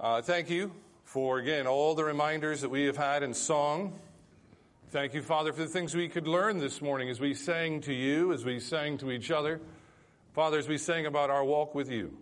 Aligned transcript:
Uh, 0.00 0.22
thank 0.22 0.48
you 0.48 0.72
for, 1.04 1.40
again, 1.40 1.66
all 1.66 1.94
the 1.94 2.02
reminders 2.02 2.62
that 2.62 2.70
we 2.70 2.86
have 2.86 2.96
had 2.96 3.22
in 3.22 3.34
song. 3.34 4.00
Thank 4.88 5.12
you, 5.12 5.20
Father, 5.20 5.52
for 5.52 5.60
the 5.60 5.68
things 5.68 5.94
we 5.94 6.08
could 6.08 6.26
learn 6.26 6.56
this 6.56 6.80
morning 6.80 7.10
as 7.10 7.20
we 7.20 7.34
sang 7.34 7.82
to 7.82 7.92
you, 7.92 8.32
as 8.32 8.42
we 8.42 8.60
sang 8.60 8.96
to 8.96 9.10
each 9.10 9.30
other. 9.30 9.60
Father, 10.32 10.58
as 10.58 10.66
we 10.66 10.78
sang 10.78 11.04
about 11.04 11.28
our 11.28 11.44
walk 11.44 11.74
with 11.74 11.90
you. 11.90 12.16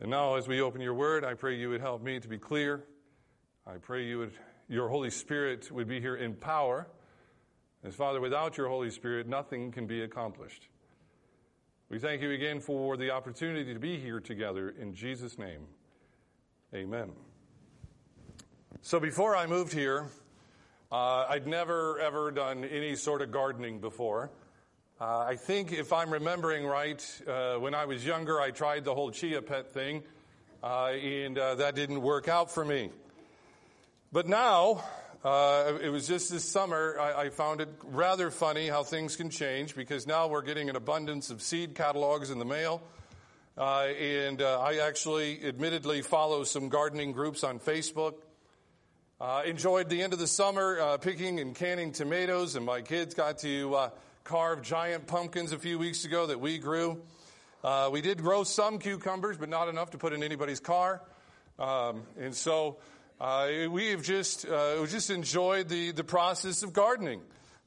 And 0.00 0.10
now, 0.10 0.36
as 0.36 0.48
we 0.48 0.62
open 0.62 0.80
your 0.80 0.94
word, 0.94 1.26
I 1.26 1.34
pray 1.34 1.58
you 1.58 1.68
would 1.68 1.82
help 1.82 2.02
me 2.02 2.18
to 2.20 2.26
be 2.26 2.38
clear. 2.38 2.84
I 3.66 3.76
pray 3.76 4.06
you 4.06 4.20
would, 4.20 4.32
your 4.66 4.88
Holy 4.88 5.10
Spirit 5.10 5.70
would 5.70 5.88
be 5.88 6.00
here 6.00 6.16
in 6.16 6.32
power. 6.32 6.88
As 7.84 7.94
Father, 7.94 8.18
without 8.18 8.56
your 8.56 8.68
Holy 8.68 8.90
Spirit, 8.90 9.28
nothing 9.28 9.72
can 9.72 9.86
be 9.86 10.04
accomplished. 10.04 10.68
We 11.90 11.98
thank 11.98 12.22
you 12.22 12.30
again 12.30 12.60
for 12.60 12.96
the 12.96 13.10
opportunity 13.10 13.74
to 13.74 13.78
be 13.78 13.98
here 13.98 14.20
together 14.20 14.70
in 14.70 14.94
Jesus' 14.94 15.36
name. 15.36 15.66
Amen. 16.74 17.12
So 18.80 18.98
before 18.98 19.36
I 19.36 19.46
moved 19.46 19.74
here, 19.74 20.06
uh, 20.90 21.26
I'd 21.28 21.46
never 21.46 22.00
ever 22.00 22.30
done 22.30 22.64
any 22.64 22.96
sort 22.96 23.20
of 23.20 23.30
gardening 23.30 23.78
before. 23.78 24.30
Uh, 24.98 25.18
I 25.18 25.36
think 25.36 25.72
if 25.72 25.92
I'm 25.92 26.10
remembering 26.10 26.64
right, 26.64 27.20
uh, 27.28 27.56
when 27.56 27.74
I 27.74 27.84
was 27.84 28.06
younger, 28.06 28.40
I 28.40 28.52
tried 28.52 28.84
the 28.84 28.94
whole 28.94 29.10
chia 29.10 29.42
pet 29.42 29.74
thing, 29.74 30.02
uh, 30.62 30.92
and 30.92 31.36
uh, 31.36 31.56
that 31.56 31.74
didn't 31.74 32.00
work 32.00 32.26
out 32.26 32.50
for 32.50 32.64
me. 32.64 32.88
But 34.10 34.26
now, 34.26 34.82
uh, 35.22 35.74
it 35.82 35.90
was 35.90 36.08
just 36.08 36.30
this 36.30 36.44
summer, 36.50 36.96
I, 36.98 37.24
I, 37.24 37.28
found 37.28 37.60
it 37.60 37.68
rather 37.82 38.30
funny 38.30 38.68
how 38.68 38.82
things 38.82 39.14
can 39.14 39.28
change 39.28 39.76
because 39.76 40.06
now 40.06 40.26
we're 40.26 40.40
getting 40.40 40.70
an 40.70 40.76
abundance 40.76 41.28
of 41.28 41.42
seed 41.42 41.74
catalogs 41.74 42.30
in 42.30 42.38
the 42.38 42.46
mail. 42.46 42.82
Uh, 43.56 43.84
and 43.84 44.40
uh, 44.40 44.60
I 44.60 44.86
actually 44.86 45.44
admittedly 45.44 46.00
follow 46.00 46.44
some 46.44 46.70
gardening 46.70 47.12
groups 47.12 47.44
on 47.44 47.58
Facebook. 47.58 48.14
Uh, 49.20 49.42
enjoyed 49.44 49.88
the 49.88 50.02
end 50.02 50.12
of 50.12 50.18
the 50.18 50.26
summer 50.26 50.80
uh, 50.80 50.96
picking 50.96 51.38
and 51.38 51.54
canning 51.54 51.92
tomatoes, 51.92 52.56
and 52.56 52.64
my 52.64 52.80
kids 52.80 53.14
got 53.14 53.38
to 53.38 53.74
uh, 53.74 53.90
carve 54.24 54.62
giant 54.62 55.06
pumpkins 55.06 55.52
a 55.52 55.58
few 55.58 55.78
weeks 55.78 56.04
ago 56.04 56.26
that 56.26 56.40
we 56.40 56.58
grew. 56.58 57.02
we 57.92 58.00
did 58.00 58.22
grow 58.22 58.42
some 58.42 58.78
cucumbers, 58.78 59.36
but 59.36 59.48
not 59.48 59.68
enough 59.68 59.90
to 59.90 59.98
put 59.98 60.12
in 60.12 60.22
anybody's 60.22 60.60
car. 60.60 61.02
Um, 61.58 62.02
and 62.18 62.34
so 62.34 62.78
uh, 63.20 63.48
we 63.70 63.90
have 63.90 64.02
just, 64.02 64.48
uh, 64.48 64.84
just 64.86 65.10
enjoyed 65.10 65.68
the, 65.68 65.92
the 65.92 66.04
process 66.04 66.62
of 66.62 66.72
gardening. 66.72 67.20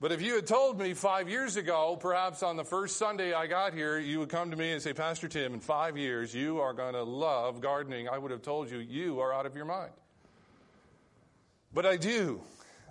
But 0.05 0.11
if 0.11 0.21
you 0.21 0.35
had 0.35 0.45
told 0.45 0.77
me 0.77 0.93
five 0.93 1.29
years 1.29 1.55
ago, 1.55 1.97
perhaps 1.99 2.43
on 2.43 2.57
the 2.57 2.63
first 2.63 2.97
Sunday 2.97 3.33
I 3.33 3.47
got 3.47 3.73
here, 3.73 3.97
you 3.97 4.19
would 4.19 4.29
come 4.29 4.51
to 4.51 4.55
me 4.55 4.71
and 4.71 4.79
say, 4.79 4.93
Pastor 4.93 5.27
Tim, 5.27 5.55
in 5.55 5.59
five 5.59 5.97
years 5.97 6.31
you 6.31 6.59
are 6.59 6.73
going 6.73 6.93
to 6.93 7.01
love 7.01 7.59
gardening, 7.59 8.07
I 8.07 8.19
would 8.19 8.29
have 8.29 8.43
told 8.43 8.69
you, 8.69 8.77
you 8.77 9.19
are 9.21 9.33
out 9.33 9.47
of 9.47 9.55
your 9.55 9.65
mind. 9.65 9.89
But 11.73 11.87
I 11.87 11.97
do. 11.97 12.39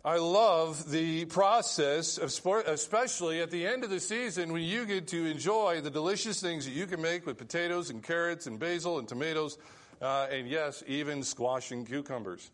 I 0.04 0.16
love 0.16 0.90
the 0.90 1.26
process 1.26 2.18
of 2.18 2.32
sport, 2.32 2.66
especially 2.66 3.40
at 3.40 3.52
the 3.52 3.64
end 3.64 3.84
of 3.84 3.90
the 3.90 4.00
season 4.00 4.52
when 4.52 4.64
you 4.64 4.84
get 4.84 5.06
to 5.06 5.24
enjoy 5.24 5.82
the 5.82 5.90
delicious 5.90 6.40
things 6.40 6.64
that 6.64 6.72
you 6.72 6.88
can 6.88 7.00
make 7.00 7.26
with 7.26 7.38
potatoes 7.38 7.90
and 7.90 8.02
carrots 8.02 8.48
and 8.48 8.58
basil 8.58 8.98
and 8.98 9.06
tomatoes 9.06 9.56
uh, 10.02 10.26
and 10.32 10.48
yes, 10.48 10.82
even 10.88 11.22
squashing 11.22 11.86
cucumbers. 11.86 12.50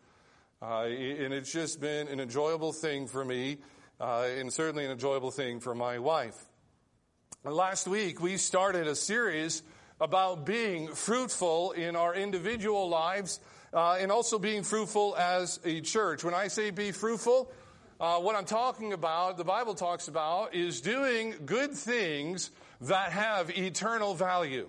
Uh, 0.61 0.83
and 0.83 1.33
it's 1.33 1.51
just 1.51 1.81
been 1.81 2.09
an 2.09 2.21
enjoyable 2.21 2.75
thing 2.75 3.07
for 3.07 3.25
me, 3.25 3.57
uh, 4.01 4.27
and 4.39 4.53
certainly 4.53 4.85
an 4.85 4.91
enjoyable 4.91 5.31
thing 5.31 5.61
for 5.61 5.75
my 5.75 5.99
wife. 5.99 6.37
Last 7.45 7.87
week, 7.87 8.21
we 8.21 8.37
started 8.37 8.87
a 8.87 8.95
series 8.95 9.63
about 10.01 10.47
being 10.47 10.89
fruitful 10.89 11.73
in 11.73 11.97
our 11.97 12.15
individual 12.15 12.89
lives 12.89 13.41
uh, 13.73 13.99
and 14.01 14.11
also 14.11 14.39
being 14.39 14.63
fruitful 14.63 15.15
as 15.17 15.61
a 15.65 15.81
church. 15.83 16.25
When 16.25 16.35
I 16.35 16.49
say 16.49 16.71
be 16.71 16.93
fruitful, 16.93 17.53
uh, 18.01 18.19
what 18.19 18.35
I'm 18.35 18.47
talking 18.47 18.95
about, 18.95 19.37
the 19.37 19.45
Bible 19.45 19.75
talks 19.75 20.09
about, 20.09 20.55
is 20.55 20.81
doing 20.81 21.35
good 21.45 21.73
things 21.73 22.51
that 22.81 23.13
have 23.13 23.51
eternal 23.51 24.15
value. 24.15 24.69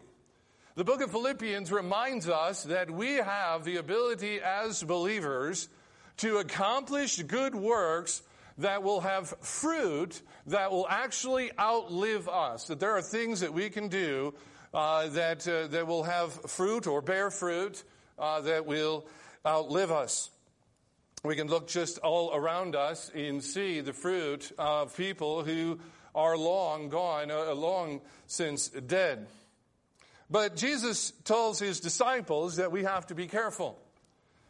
The 0.76 0.84
book 0.84 1.02
of 1.02 1.12
Philippians 1.12 1.72
reminds 1.72 2.28
us 2.28 2.64
that 2.64 2.92
we 2.92 3.16
have 3.16 3.64
the 3.64 3.78
ability 3.78 4.42
as 4.42 4.84
believers 4.84 5.70
to 6.18 6.38
accomplish 6.38 7.22
good 7.24 7.56
works 7.56 8.22
that 8.58 8.84
will 8.84 9.02
have 9.02 9.30
fruit 9.42 10.22
that 10.48 10.72
will 10.72 10.88
actually 10.90 11.52
outlive 11.60 12.28
us. 12.28 12.68
That 12.68 12.80
there 12.80 12.92
are 12.92 13.02
things 13.02 13.40
that 13.42 13.54
we 13.54 13.70
can 13.70 13.88
do 13.88 14.34
uh, 14.74 15.08
that, 15.10 15.48
uh, 15.48 15.68
that 15.68 15.88
will 15.88 16.04
have 16.04 16.32
fruit 16.50 16.88
or 16.88 17.02
bear 17.02 17.30
fruit 17.30 17.84
uh, 18.18 18.42
that 18.42 18.66
will 18.66 19.06
outlive 19.46 19.92
us. 19.92 20.30
We 21.24 21.36
can 21.36 21.48
look 21.48 21.68
just 21.68 22.00
all 22.00 22.34
around 22.34 22.76
us 22.76 23.12
and 23.14 23.44
see 23.44 23.82
the 23.82 23.94
fruit 23.94 24.52
of 24.58 24.98
people 24.98 25.44
who 25.44 25.80
are 26.16 26.36
long 26.36 26.90
gone, 26.90 27.30
uh, 27.30 27.54
long 27.54 28.02
since 28.28 28.70
dead. 28.70 29.28
But 30.30 30.56
Jesus 30.56 31.12
tells 31.26 31.60
his 31.60 31.80
disciples 31.80 32.56
that 32.56 32.72
we 32.72 32.84
have 32.84 33.08
to 33.08 33.16
be 33.16 33.28
careful. 33.28 33.78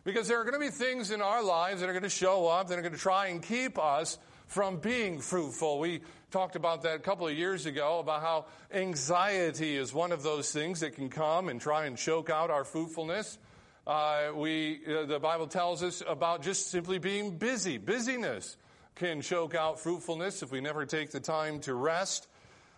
Because 0.04 0.28
there 0.28 0.40
are 0.40 0.44
going 0.44 0.56
to 0.56 0.60
be 0.60 0.72
things 0.72 1.12
in 1.12 1.22
our 1.22 1.44
lives 1.44 1.82
that 1.82 1.90
are 1.90 1.94
going 1.94 2.04
to 2.04 2.10
show 2.10 2.48
up 2.48 2.68
that 2.68 2.80
are 2.80 2.82
going 2.82 2.94
to 2.94 3.00
try 3.00 3.28
and 3.28 3.42
keep 3.42 3.78
us 3.78 4.18
from 4.48 4.78
being 4.78 5.20
fruitful. 5.20 5.78
We 5.78 6.02
talked 6.32 6.56
about 6.56 6.82
that 6.84 6.96
a 6.96 7.00
couple 7.00 7.28
of 7.28 7.38
years 7.38 7.68
ago 7.68 8.00
about 8.00 8.22
how 8.22 8.46
anxiety 8.74 9.76
is 9.76 9.94
one 9.94 10.12
of 10.12 10.24
those 10.24 10.52
things 10.52 10.80
that 10.80 10.96
can 10.96 11.10
come 11.10 11.50
and 11.50 11.62
try 11.62 11.86
and 11.86 11.96
choke 11.96 12.32
out 12.32 12.50
our 12.50 12.64
fruitfulness. 12.64 13.38
Uh, 13.86 14.32
we, 14.36 14.82
uh, 14.88 15.06
the 15.06 15.20
Bible 15.20 15.46
tells 15.46 15.84
us 15.84 16.02
about 16.08 16.42
just 16.42 16.72
simply 16.72 16.98
being 16.98 17.38
busy. 17.38 17.78
Busyness 17.78 18.58
can 18.96 19.22
choke 19.22 19.54
out 19.54 19.80
fruitfulness 19.80 20.42
if 20.42 20.52
we 20.52 20.62
never 20.62 20.86
take 20.86 21.12
the 21.12 21.20
time 21.20 21.60
to 21.60 21.76
rest. 21.76 22.28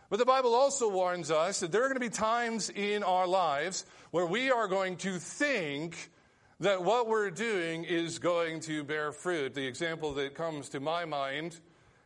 But 0.10 0.20
the 0.20 0.26
Bible 0.26 0.54
also 0.54 0.90
warns 0.90 1.32
us 1.32 1.62
that 1.62 1.72
there 1.72 1.84
are 1.84 1.88
going 1.88 2.00
to 2.00 2.00
be 2.00 2.10
times 2.10 2.70
in 2.70 3.02
our 3.02 3.28
lives 3.28 3.86
where 4.12 4.26
we 4.26 4.52
are 4.52 4.68
going 4.68 4.98
to 4.98 5.20
think 5.20 6.12
that 6.60 6.84
what 6.84 7.08
we're 7.08 7.30
doing 7.30 7.84
is 7.84 8.20
going 8.20 8.60
to 8.62 8.84
bear 8.84 9.12
fruit. 9.12 9.54
The 9.54 9.66
example 9.66 10.14
that 10.14 10.36
comes 10.36 10.70
to 10.70 10.80
my 10.80 11.06
mind 11.06 11.60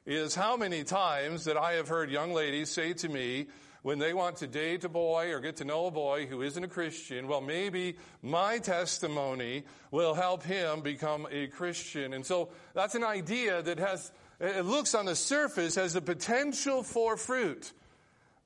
is 0.05 0.35
how 0.35 0.57
many 0.57 0.83
times 0.83 1.45
that 1.45 1.57
I 1.57 1.73
have 1.73 1.87
heard 1.87 2.09
young 2.09 2.33
ladies 2.33 2.69
say 2.69 2.93
to 2.93 3.09
me, 3.09 3.47
when 3.83 3.99
they 3.99 4.13
want 4.13 4.37
to 4.37 4.47
date 4.47 4.83
a 4.83 4.89
boy 4.89 5.31
or 5.31 5.39
get 5.39 5.57
to 5.57 5.65
know 5.65 5.85
a 5.85 5.91
boy 5.91 6.25
who 6.25 6.41
isn't 6.41 6.63
a 6.63 6.67
Christian, 6.67 7.27
well, 7.27 7.41
maybe 7.41 7.95
my 8.21 8.57
testimony 8.57 9.63
will 9.91 10.13
help 10.13 10.43
him 10.43 10.81
become 10.81 11.27
a 11.31 11.47
Christian. 11.47 12.13
And 12.13 12.25
so 12.25 12.49
that's 12.73 12.95
an 12.95 13.03
idea 13.03 13.61
that 13.61 13.79
has, 13.79 14.11
it 14.39 14.65
looks 14.65 14.95
on 14.95 15.05
the 15.05 15.15
surface 15.15 15.77
as 15.77 15.95
a 15.95 16.01
potential 16.01 16.83
for 16.83 17.15
fruit 17.15 17.71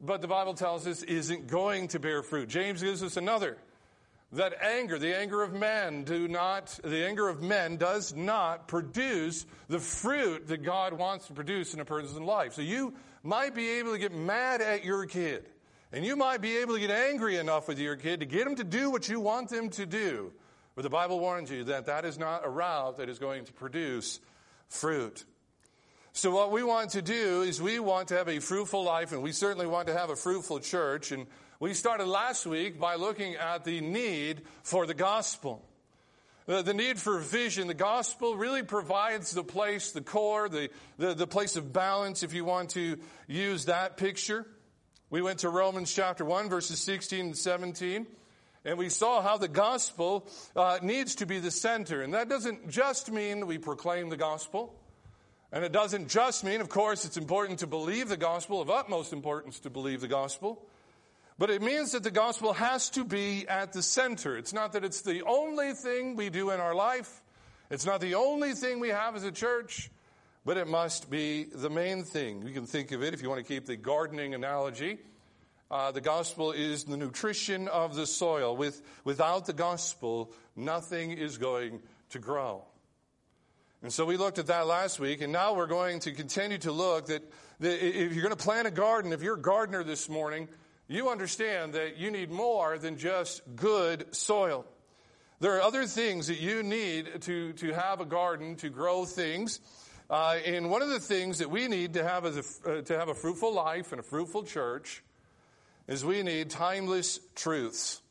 but 0.02 0.22
the 0.22 0.28
Bible 0.28 0.54
tells 0.54 0.88
us 0.88 1.04
isn't 1.04 1.48
going 1.48 1.90
to 1.90 2.00
bear 2.00 2.24
fruit. 2.24 2.50
James 2.50 2.82
gives 2.82 3.04
us 3.04 3.18
another. 3.18 3.58
That 4.34 4.54
anger, 4.64 4.98
the 4.98 5.16
anger 5.16 5.44
of 5.44 5.54
men, 5.54 6.04
do 6.04 6.28
not, 6.28 6.80
the 6.84 7.06
anger 7.06 7.28
of 7.28 7.42
men 7.42 7.76
does 7.76 8.16
not 8.16 8.68
produce 8.68 9.46
the 9.68 9.80
fruit 9.80 10.48
that 10.48 10.64
God 10.64 10.94
wants 10.94 11.28
to 11.28 11.34
produce 11.34 11.74
in 11.74 11.82
a 11.82 11.86
person's 11.86 12.20
life. 12.20 12.54
So 12.54 12.62
you 12.62 12.94
might 13.24 13.54
be 13.54 13.70
able 13.72 13.92
to 13.92 13.98
get 13.98 14.14
mad 14.14 14.62
at 14.62 14.86
your 14.86 15.06
kid. 15.06 15.46
And 15.92 16.06
you 16.06 16.16
might 16.16 16.40
be 16.40 16.58
able 16.58 16.76
to 16.76 16.80
get 16.80 16.92
angry 16.92 17.38
enough 17.38 17.68
with 17.68 17.78
your 17.78 17.98
kid 17.98 18.22
to 18.22 18.26
get 18.26 18.46
them 18.46 18.56
to 18.56 18.64
do 18.64 18.90
what 18.90 19.10
you 19.10 19.20
want 19.20 19.50
them 19.50 19.70
to 19.72 19.86
do. 19.86 20.32
But 20.76 20.84
the 20.84 20.90
Bible 20.90 21.20
warns 21.20 21.52
you 21.52 21.66
that 21.66 21.88
that 21.88 22.06
is 22.06 22.18
not 22.18 22.46
a 22.46 22.50
route 22.50 22.98
that 22.98 23.10
is 23.10 23.20
going 23.20 23.44
to 23.46 23.54
produce 23.54 24.22
fruit. 24.70 25.26
So 26.14 26.32
what 26.32 26.52
we 26.52 26.64
want 26.64 26.92
to 26.92 27.02
do 27.02 27.42
is 27.42 27.62
we 27.62 27.80
want 27.80 28.10
to 28.10 28.18
have 28.18 28.30
a 28.30 28.40
fruitful 28.40 28.84
life 28.84 29.12
and 29.12 29.22
we 29.22 29.34
certainly 29.34 29.68
want 29.68 29.88
to 29.88 29.94
have 29.98 30.10
a 30.10 30.16
fruitful 30.16 30.60
church. 30.60 31.12
And 31.12 31.28
we 31.62 31.76
started 31.76 32.08
last 32.08 32.48
week 32.48 32.80
by 32.80 32.96
looking 32.96 33.36
at 33.36 33.66
the 33.66 33.82
need 33.82 34.42
for 34.64 34.88
the 34.88 34.96
gospel. 34.96 35.64
The, 36.48 36.74
need 36.74 36.98
for 36.98 37.20
vision. 37.20 37.68
The 37.68 37.76
gospel 37.76 38.36
really 38.36 38.64
provides 38.64 39.30
the 39.30 39.44
place, 39.44 39.92
the 39.92 40.02
core, 40.02 40.50
the, 40.50 40.72
the, 40.98 41.14
the 41.14 41.28
place 41.28 41.58
of 41.58 41.72
balance 41.72 42.24
if 42.24 42.34
you 42.34 42.46
want 42.46 42.72
to 42.72 42.98
use 43.28 43.66
that 43.66 43.96
picture. 43.96 44.48
We 45.12 45.22
went 45.22 45.40
to 45.40 45.50
Romans 45.50 45.94
chapter 45.94 46.26
1 46.26 46.50
verses 46.50 46.80
16 46.80 47.26
and 47.28 47.38
17. 47.38 48.08
And 48.66 48.80
we 48.80 48.90
saw 48.90 49.22
how 49.22 49.38
the 49.38 49.48
gospel 49.48 50.28
uh, 50.56 50.80
needs 50.82 51.14
to 51.16 51.28
be 51.28 51.38
the 51.38 51.52
center. 51.52 52.02
And 52.02 52.16
that 52.16 52.28
doesn't 52.28 52.72
just 52.72 53.12
mean 53.12 53.46
we 53.46 53.60
proclaim 53.60 54.10
the 54.10 54.18
gospel. 54.18 54.74
And 55.52 55.64
it 55.64 55.72
doesn't 55.72 56.10
just 56.10 56.44
mean, 56.44 56.60
of 56.60 56.70
course, 56.70 57.06
it's 57.06 57.18
important 57.18 57.60
to 57.60 57.68
believe 57.68 58.10
the 58.10 58.18
gospel, 58.18 58.62
of 58.62 58.72
utmost 58.72 59.14
importance 59.14 59.60
to 59.60 59.70
believe 59.70 60.02
the 60.02 60.08
gospel, 60.08 60.66
but 61.42 61.50
it 61.50 61.64
means 61.64 61.94
that 61.94 62.04
the 62.04 62.12
gospel 62.12 62.54
has 62.54 62.92
to 62.92 63.04
be 63.04 63.48
at 63.48 63.74
the 63.74 63.82
center. 63.82 64.38
It's 64.38 64.54
not 64.54 64.74
that 64.74 64.84
it's 64.84 65.02
the 65.02 65.24
only 65.24 65.74
thing 65.74 66.16
we 66.16 66.30
do 66.30 66.52
in 66.52 66.60
our 66.60 66.76
life, 66.76 67.24
it's 67.72 67.84
not 67.84 68.00
the 68.00 68.14
only 68.14 68.54
thing 68.54 68.80
we 68.80 68.90
have 68.90 69.16
as 69.16 69.24
a 69.24 69.32
church, 69.32 69.90
but 70.46 70.56
it 70.58 70.68
must 70.68 71.10
be 71.10 71.46
the 71.46 71.72
main 71.72 72.04
thing. 72.04 72.46
You 72.46 72.54
can 72.54 72.68
think 72.68 72.92
of 72.92 73.02
it, 73.02 73.16
if 73.16 73.24
you 73.24 73.30
want 73.30 73.44
to 73.44 73.54
keep 73.54 73.66
the 73.66 73.76
gardening 73.76 74.36
analogy, 74.36 75.00
Uh, 75.72 75.90
the 75.90 76.02
gospel 76.02 76.52
is 76.52 76.84
the 76.84 76.98
nutrition 76.98 77.68
of 77.70 77.96
the 77.96 78.06
soil. 78.06 78.56
With, 78.56 78.84
without 79.04 79.46
the 79.46 79.54
gospel, 79.54 80.32
nothing 80.56 81.12
is 81.12 81.40
going 81.40 81.82
to 82.10 82.20
grow. 82.20 82.66
And 83.82 83.92
so 83.92 84.06
we 84.06 84.18
looked 84.18 84.38
at 84.38 84.48
that 84.48 84.68
last 84.68 85.00
week, 85.00 85.22
and 85.22 85.32
now 85.32 85.56
we're 85.56 85.66
going 85.66 86.02
to 86.02 86.12
continue 86.12 86.60
to 86.60 86.72
look 86.72 87.08
that, 87.08 87.24
that 87.62 87.84
if 87.84 88.14
you're 88.14 88.22
going 88.22 88.36
to 88.36 88.44
plant 88.44 88.68
a 88.68 88.72
garden, 88.72 89.14
if 89.14 89.24
you're 89.24 89.40
a 89.40 89.42
gardener 89.42 89.84
this 89.84 90.08
morning, 90.08 90.50
you 90.92 91.10
understand 91.10 91.74
that 91.74 91.98
you 91.98 92.12
need 92.12 92.30
more 92.30 92.78
than 92.78 92.98
just 92.98 93.42
good 93.56 94.14
soil. 94.14 94.66
There 95.40 95.56
are 95.56 95.62
other 95.62 95.86
things 95.86 96.28
that 96.28 96.42
you 96.42 96.64
need 96.64 97.22
to, 97.22 97.54
to 97.54 97.74
have 97.74 98.02
a 98.02 98.06
garden, 98.06 98.58
to 98.58 98.70
grow 98.70 99.06
things. 99.06 99.62
Uh, 100.10 100.38
and 100.46 100.70
one 100.70 100.82
of 100.82 100.90
the 100.90 101.00
things 101.00 101.38
that 101.38 101.50
we 101.50 101.70
need 101.70 101.94
to 101.94 102.04
have, 102.04 102.26
as 102.26 102.38
a, 102.38 102.70
uh, 102.70 102.82
to 102.82 103.00
have 103.00 103.08
a 103.08 103.14
fruitful 103.14 103.54
life 103.54 103.94
and 103.94 104.02
a 104.02 104.04
fruitful 104.04 104.44
church 104.44 105.02
is 105.88 106.04
we 106.04 106.24
need 106.24 106.50
timeless 106.50 107.22
truths. 107.36 108.02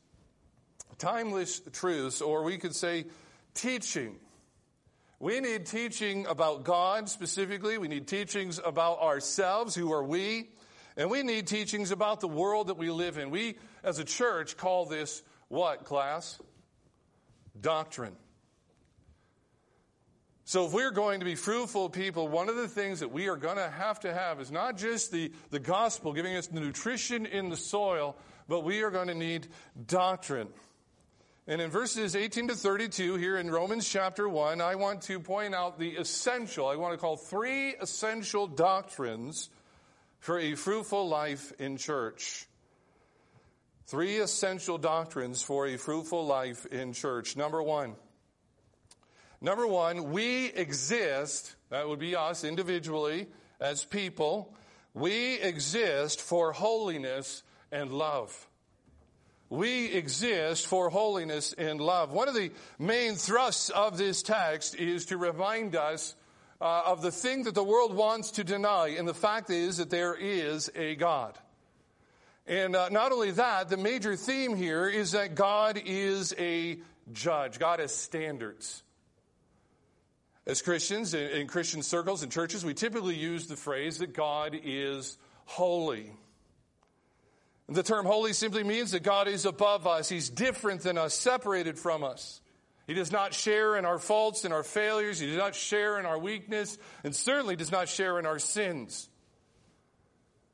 Timeless 0.96 1.60
truths, 1.72 2.22
or 2.22 2.42
we 2.42 2.56
could 2.56 2.74
say 2.74 3.04
teaching. 3.52 4.16
We 5.18 5.40
need 5.40 5.66
teaching 5.66 6.26
about 6.26 6.64
God 6.64 7.10
specifically. 7.10 7.76
We 7.76 7.88
need 7.88 8.08
teachings 8.08 8.58
about 8.64 9.00
ourselves, 9.00 9.74
who 9.74 9.92
are 9.92 10.02
we. 10.02 10.48
And 10.96 11.10
we 11.10 11.22
need 11.22 11.46
teachings 11.46 11.90
about 11.90 12.20
the 12.20 12.28
world 12.28 12.68
that 12.68 12.76
we 12.76 12.90
live 12.90 13.18
in. 13.18 13.30
We, 13.30 13.56
as 13.82 13.98
a 13.98 14.04
church, 14.04 14.56
call 14.56 14.86
this 14.86 15.22
what, 15.48 15.84
class? 15.84 16.40
Doctrine. 17.60 18.16
So, 20.44 20.66
if 20.66 20.72
we're 20.72 20.90
going 20.90 21.20
to 21.20 21.24
be 21.24 21.36
fruitful 21.36 21.90
people, 21.90 22.26
one 22.26 22.48
of 22.48 22.56
the 22.56 22.66
things 22.66 23.00
that 23.00 23.12
we 23.12 23.28
are 23.28 23.36
going 23.36 23.56
to 23.56 23.70
have 23.70 24.00
to 24.00 24.12
have 24.12 24.40
is 24.40 24.50
not 24.50 24.76
just 24.76 25.12
the, 25.12 25.30
the 25.50 25.60
gospel 25.60 26.12
giving 26.12 26.34
us 26.34 26.48
the 26.48 26.58
nutrition 26.58 27.24
in 27.24 27.50
the 27.50 27.56
soil, 27.56 28.16
but 28.48 28.64
we 28.64 28.82
are 28.82 28.90
going 28.90 29.06
to 29.06 29.14
need 29.14 29.46
doctrine. 29.86 30.48
And 31.46 31.60
in 31.60 31.70
verses 31.70 32.16
18 32.16 32.48
to 32.48 32.54
32 32.54 33.14
here 33.14 33.36
in 33.36 33.50
Romans 33.50 33.88
chapter 33.88 34.28
1, 34.28 34.60
I 34.60 34.74
want 34.74 35.02
to 35.02 35.20
point 35.20 35.54
out 35.54 35.78
the 35.78 35.90
essential, 35.90 36.66
I 36.66 36.76
want 36.76 36.94
to 36.94 36.98
call 36.98 37.16
three 37.16 37.76
essential 37.80 38.46
doctrines 38.46 39.50
for 40.20 40.38
a 40.38 40.54
fruitful 40.54 41.08
life 41.08 41.52
in 41.58 41.76
church. 41.76 42.46
Three 43.86 44.18
essential 44.18 44.78
doctrines 44.78 45.42
for 45.42 45.66
a 45.66 45.76
fruitful 45.76 46.24
life 46.24 46.66
in 46.66 46.92
church. 46.92 47.36
Number 47.36 47.62
one. 47.62 47.96
Number 49.40 49.66
one, 49.66 50.12
we 50.12 50.46
exist, 50.46 51.56
that 51.70 51.88
would 51.88 51.98
be 51.98 52.14
us 52.14 52.44
individually 52.44 53.26
as 53.58 53.84
people, 53.84 54.54
we 54.92 55.40
exist 55.40 56.20
for 56.20 56.52
holiness 56.52 57.42
and 57.72 57.90
love. 57.90 58.48
We 59.48 59.86
exist 59.86 60.66
for 60.66 60.90
holiness 60.90 61.54
and 61.54 61.80
love. 61.80 62.12
One 62.12 62.28
of 62.28 62.34
the 62.34 62.52
main 62.78 63.14
thrusts 63.14 63.70
of 63.70 63.98
this 63.98 64.22
text 64.22 64.76
is 64.76 65.06
to 65.06 65.16
remind 65.16 65.74
us 65.74 66.14
uh, 66.60 66.82
of 66.86 67.02
the 67.02 67.10
thing 67.10 67.44
that 67.44 67.54
the 67.54 67.64
world 67.64 67.94
wants 67.94 68.32
to 68.32 68.44
deny, 68.44 68.88
and 68.98 69.08
the 69.08 69.14
fact 69.14 69.50
is 69.50 69.78
that 69.78 69.90
there 69.90 70.14
is 70.14 70.70
a 70.74 70.94
God. 70.96 71.38
And 72.46 72.74
uh, 72.74 72.88
not 72.88 73.12
only 73.12 73.30
that, 73.32 73.68
the 73.68 73.76
major 73.76 74.16
theme 74.16 74.56
here 74.56 74.88
is 74.88 75.12
that 75.12 75.34
God 75.34 75.80
is 75.84 76.34
a 76.38 76.78
judge. 77.12 77.58
God 77.58 77.78
has 77.78 77.94
standards. 77.94 78.82
As 80.46 80.62
Christians, 80.62 81.14
in, 81.14 81.30
in 81.30 81.46
Christian 81.46 81.82
circles 81.82 82.22
and 82.22 82.32
churches, 82.32 82.64
we 82.64 82.74
typically 82.74 83.14
use 83.14 83.46
the 83.46 83.56
phrase 83.56 83.98
that 83.98 84.14
God 84.14 84.58
is 84.64 85.16
holy. 85.44 86.12
The 87.68 87.84
term 87.84 88.04
holy 88.04 88.32
simply 88.32 88.64
means 88.64 88.90
that 88.90 89.04
God 89.04 89.28
is 89.28 89.44
above 89.44 89.86
us. 89.86 90.08
He's 90.08 90.28
different 90.28 90.80
than 90.80 90.98
us, 90.98 91.14
separated 91.14 91.78
from 91.78 92.02
us. 92.02 92.39
He 92.90 92.94
does 92.94 93.12
not 93.12 93.34
share 93.34 93.76
in 93.76 93.84
our 93.84 94.00
faults 94.00 94.44
and 94.44 94.52
our 94.52 94.64
failures. 94.64 95.20
He 95.20 95.28
does 95.28 95.36
not 95.36 95.54
share 95.54 96.00
in 96.00 96.06
our 96.06 96.18
weakness, 96.18 96.76
and 97.04 97.14
certainly 97.14 97.54
does 97.54 97.70
not 97.70 97.88
share 97.88 98.18
in 98.18 98.26
our 98.26 98.40
sins. 98.40 99.08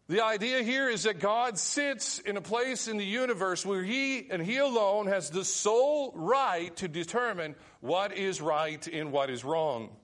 The 0.09 0.23
idea 0.23 0.63
here 0.63 0.91
is 0.91 1.05
that 1.05 1.19
God 1.19 1.57
sits 1.57 2.19
in 2.19 2.37
a 2.37 2.43
place 2.43 2.89
in 2.89 2.99
the 2.99 3.07
universe 3.07 3.65
where 3.65 3.83
He 3.83 4.31
and 4.31 4.43
He 4.43 4.59
alone 4.59 5.07
has 5.07 5.31
the 5.31 5.47
sole 5.47 6.13
right 6.15 6.77
to 6.77 6.89
determine 6.89 7.55
what 7.81 8.15
is 8.15 8.43
right 8.43 8.87
and 8.87 9.13
what 9.13 9.31
is 9.31 9.43
wrong. 9.43 9.97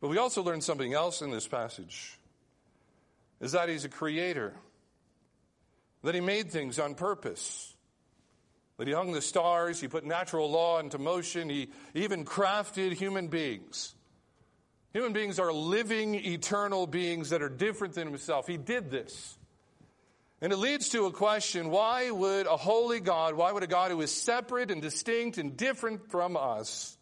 But 0.00 0.06
we 0.06 0.18
also 0.18 0.40
learn 0.40 0.60
something 0.60 0.94
else 0.94 1.20
in 1.20 1.32
this 1.32 1.48
passage 1.48 2.16
is 3.40 3.50
that 3.50 3.68
He's 3.68 3.84
a 3.84 3.88
creator 3.88 4.54
that 6.04 6.14
he 6.14 6.20
made 6.20 6.52
things 6.52 6.78
on 6.78 6.94
purpose. 6.94 7.69
That 8.80 8.88
he 8.88 8.94
hung 8.94 9.12
the 9.12 9.20
stars, 9.20 9.78
he 9.78 9.88
put 9.88 10.06
natural 10.06 10.50
law 10.50 10.78
into 10.78 10.96
motion, 10.96 11.50
he 11.50 11.68
even 11.92 12.24
crafted 12.24 12.94
human 12.94 13.28
beings. 13.28 13.94
Human 14.94 15.12
beings 15.12 15.38
are 15.38 15.52
living, 15.52 16.14
eternal 16.14 16.86
beings 16.86 17.28
that 17.28 17.42
are 17.42 17.50
different 17.50 17.92
than 17.92 18.08
himself. 18.08 18.46
He 18.46 18.56
did 18.56 18.90
this. 18.90 19.36
And 20.40 20.50
it 20.50 20.56
leads 20.56 20.88
to 20.88 21.04
a 21.04 21.12
question 21.12 21.68
why 21.68 22.10
would 22.10 22.46
a 22.46 22.56
holy 22.56 23.00
God, 23.00 23.34
why 23.34 23.52
would 23.52 23.62
a 23.62 23.66
God 23.66 23.90
who 23.90 24.00
is 24.00 24.10
separate 24.10 24.70
and 24.70 24.80
distinct 24.80 25.36
and 25.36 25.58
different 25.58 26.10
from 26.10 26.34
us 26.38 26.96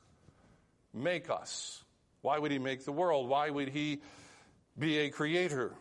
make 0.93 1.31
us? 1.31 1.85
Why 2.23 2.41
would 2.41 2.51
he 2.51 2.59
make 2.59 2.87
the 2.87 2.91
world? 2.91 3.29
Why 3.29 3.51
would 3.51 3.69
he 3.69 4.01
be 4.77 4.99
a 4.99 5.11
creator? 5.11 5.75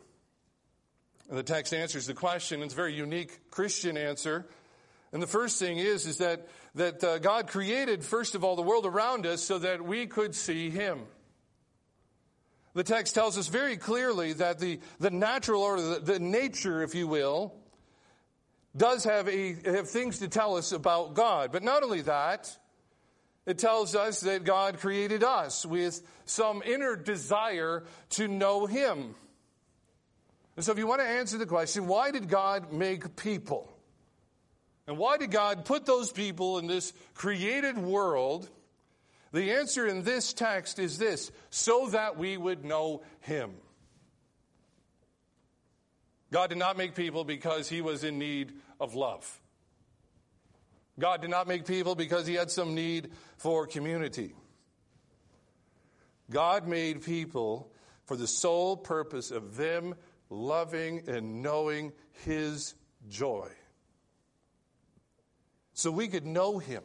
And 1.28 1.40
the 1.40 1.42
text 1.42 1.74
answers 1.74 2.06
the 2.06 2.14
question. 2.14 2.62
It's 2.62 2.74
a 2.74 2.78
very 2.78 2.94
unique 2.94 3.50
Christian 3.50 3.98
answer. 3.98 4.46
And 5.18 5.24
the 5.24 5.26
first 5.26 5.58
thing 5.58 5.80
is, 5.80 6.06
is 6.06 6.20
that, 6.20 6.48
that 6.76 7.04
uh, 7.04 7.18
God 7.18 7.48
created, 7.48 8.06
first 8.06 8.36
of 8.36 8.44
all, 8.44 8.56
the 8.56 8.62
world 8.62 8.86
around 8.86 9.26
us 9.26 9.42
so 9.42 9.58
that 9.58 9.84
we 9.84 10.06
could 10.06 10.36
see 10.36 10.70
Him. 10.70 11.00
The 12.76 12.84
text 12.84 13.16
tells 13.16 13.36
us 13.36 13.48
very 13.48 13.78
clearly 13.78 14.34
that 14.34 14.60
the, 14.60 14.80
the 15.00 15.10
natural 15.10 15.64
or 15.64 15.82
the, 15.82 16.00
the 16.00 16.20
nature, 16.20 16.84
if 16.84 16.94
you 16.94 17.08
will, 17.08 17.56
does 18.76 19.06
have, 19.06 19.28
a, 19.28 19.54
have 19.66 19.90
things 19.90 20.20
to 20.20 20.28
tell 20.28 20.56
us 20.56 20.72
about 20.72 21.16
God. 21.16 21.52
But 21.52 21.64
not 21.64 21.82
only 21.82 22.02
that, 22.02 22.56
it 23.48 23.58
tells 23.58 23.96
us 23.96 24.20
that 24.20 24.44
God 24.44 24.78
created 24.78 25.24
us 25.24 25.66
with 25.66 26.00
some 26.26 26.62
inner 26.64 26.96
desire 26.96 27.86
to 28.12 28.28
know 28.28 28.68
Him. 28.68 29.16
And 30.56 30.64
so, 30.64 30.74
if 30.74 30.78
you 30.78 30.86
want 30.86 31.02
to 31.02 31.08
answer 31.08 31.40
the 31.40 31.48
question, 31.48 31.88
why 31.88 32.12
did 32.12 32.30
God 32.30 32.72
make 32.72 33.16
people? 33.16 33.74
And 34.88 34.98
why 34.98 35.18
did 35.18 35.32
God 35.32 35.66
put 35.66 35.86
those 35.86 36.12
people 36.12 36.58
in 36.58 36.68
this 36.68 36.94
created 37.14 37.78
world? 37.78 38.50
The 39.34 39.52
answer 39.52 39.86
in 39.86 40.04
this 40.04 40.32
text 40.32 40.80
is 40.80 40.98
this 40.98 41.32
so 41.50 41.90
that 41.90 42.18
we 42.18 42.38
would 42.38 42.64
know 42.64 43.04
Him. 43.20 43.52
God 46.32 46.50
did 46.50 46.58
not 46.58 46.78
make 46.78 46.96
people 46.96 47.26
because 47.26 47.68
He 47.68 47.82
was 47.82 48.06
in 48.06 48.18
need 48.18 48.54
of 48.80 48.96
love. 48.96 49.42
God 51.00 51.22
did 51.22 51.30
not 51.30 51.48
make 51.48 51.66
people 51.66 51.96
because 51.96 52.26
He 52.26 52.36
had 52.36 52.50
some 52.50 52.74
need 52.74 53.12
for 53.38 53.68
community. 53.68 54.34
God 56.32 56.68
made 56.68 57.04
people 57.04 57.72
for 58.06 58.16
the 58.16 58.28
sole 58.28 58.78
purpose 58.78 59.32
of 59.32 59.58
them 59.58 59.96
loving 60.30 61.04
and 61.08 61.42
knowing 61.44 61.92
His 62.26 62.74
joy. 63.10 63.50
So 65.78 65.92
we 65.92 66.08
could 66.08 66.26
know 66.26 66.58
Him. 66.58 66.82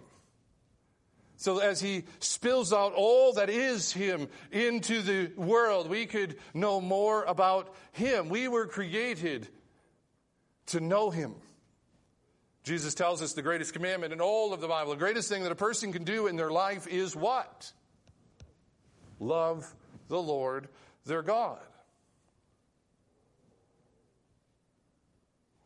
So 1.39 1.61
as 1.61 1.81
He 1.81 2.05
spills 2.21 2.75
out 2.75 2.93
all 2.93 3.33
that 3.33 3.49
is 3.49 3.91
Him 3.91 4.29
into 4.51 5.01
the 5.01 5.33
world, 5.35 5.89
we 5.89 6.05
could 6.05 6.37
know 6.53 6.79
more 6.79 7.25
about 7.25 7.75
Him. 7.93 8.29
We 8.29 8.49
were 8.49 8.67
created 8.67 9.49
to 10.67 10.81
know 10.81 11.09
Him. 11.09 11.35
Jesus 12.65 12.93
tells 12.93 13.23
us 13.23 13.33
the 13.33 13.41
greatest 13.41 13.73
commandment 13.73 14.13
in 14.13 14.21
all 14.21 14.53
of 14.53 14.61
the 14.61 14.69
Bible, 14.69 14.91
the 14.91 14.99
greatest 14.99 15.31
thing 15.31 15.43
that 15.45 15.53
a 15.53 15.57
person 15.57 15.91
can 15.91 16.05
do 16.05 16.27
in 16.27 16.37
their 16.37 16.51
life 16.51 16.87
is 16.87 17.17
what? 17.17 17.73
Love 19.19 19.75
the 20.09 20.21
Lord 20.21 20.69
their 21.07 21.23
God. 21.23 21.61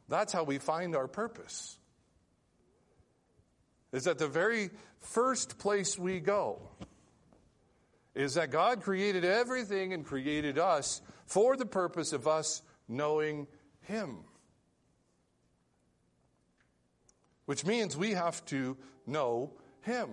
That's 0.09 0.33
how 0.33 0.45
we 0.45 0.59
find 0.59 0.95
our 0.95 1.09
purpose. 1.09 1.76
Is 3.93 4.05
that 4.05 4.19
the 4.19 4.28
very 4.28 4.71
first 5.00 5.59
place 5.59 5.99
we 5.99 6.21
go 6.21 6.61
is 8.14 8.35
that 8.35 8.50
God 8.50 8.83
created 8.83 9.25
everything 9.25 9.93
and 9.93 10.05
created 10.05 10.59
us 10.59 11.02
for 11.26 11.57
the 11.57 11.66
purpose 11.66 12.12
of 12.12 12.26
us 12.26 12.62
knowing 12.88 13.47
Him. 13.83 14.19
Which 17.45 17.64
means 17.64 17.97
we 17.97 18.12
have 18.12 18.45
to 18.47 18.76
know 19.07 19.52
Him. 19.83 20.11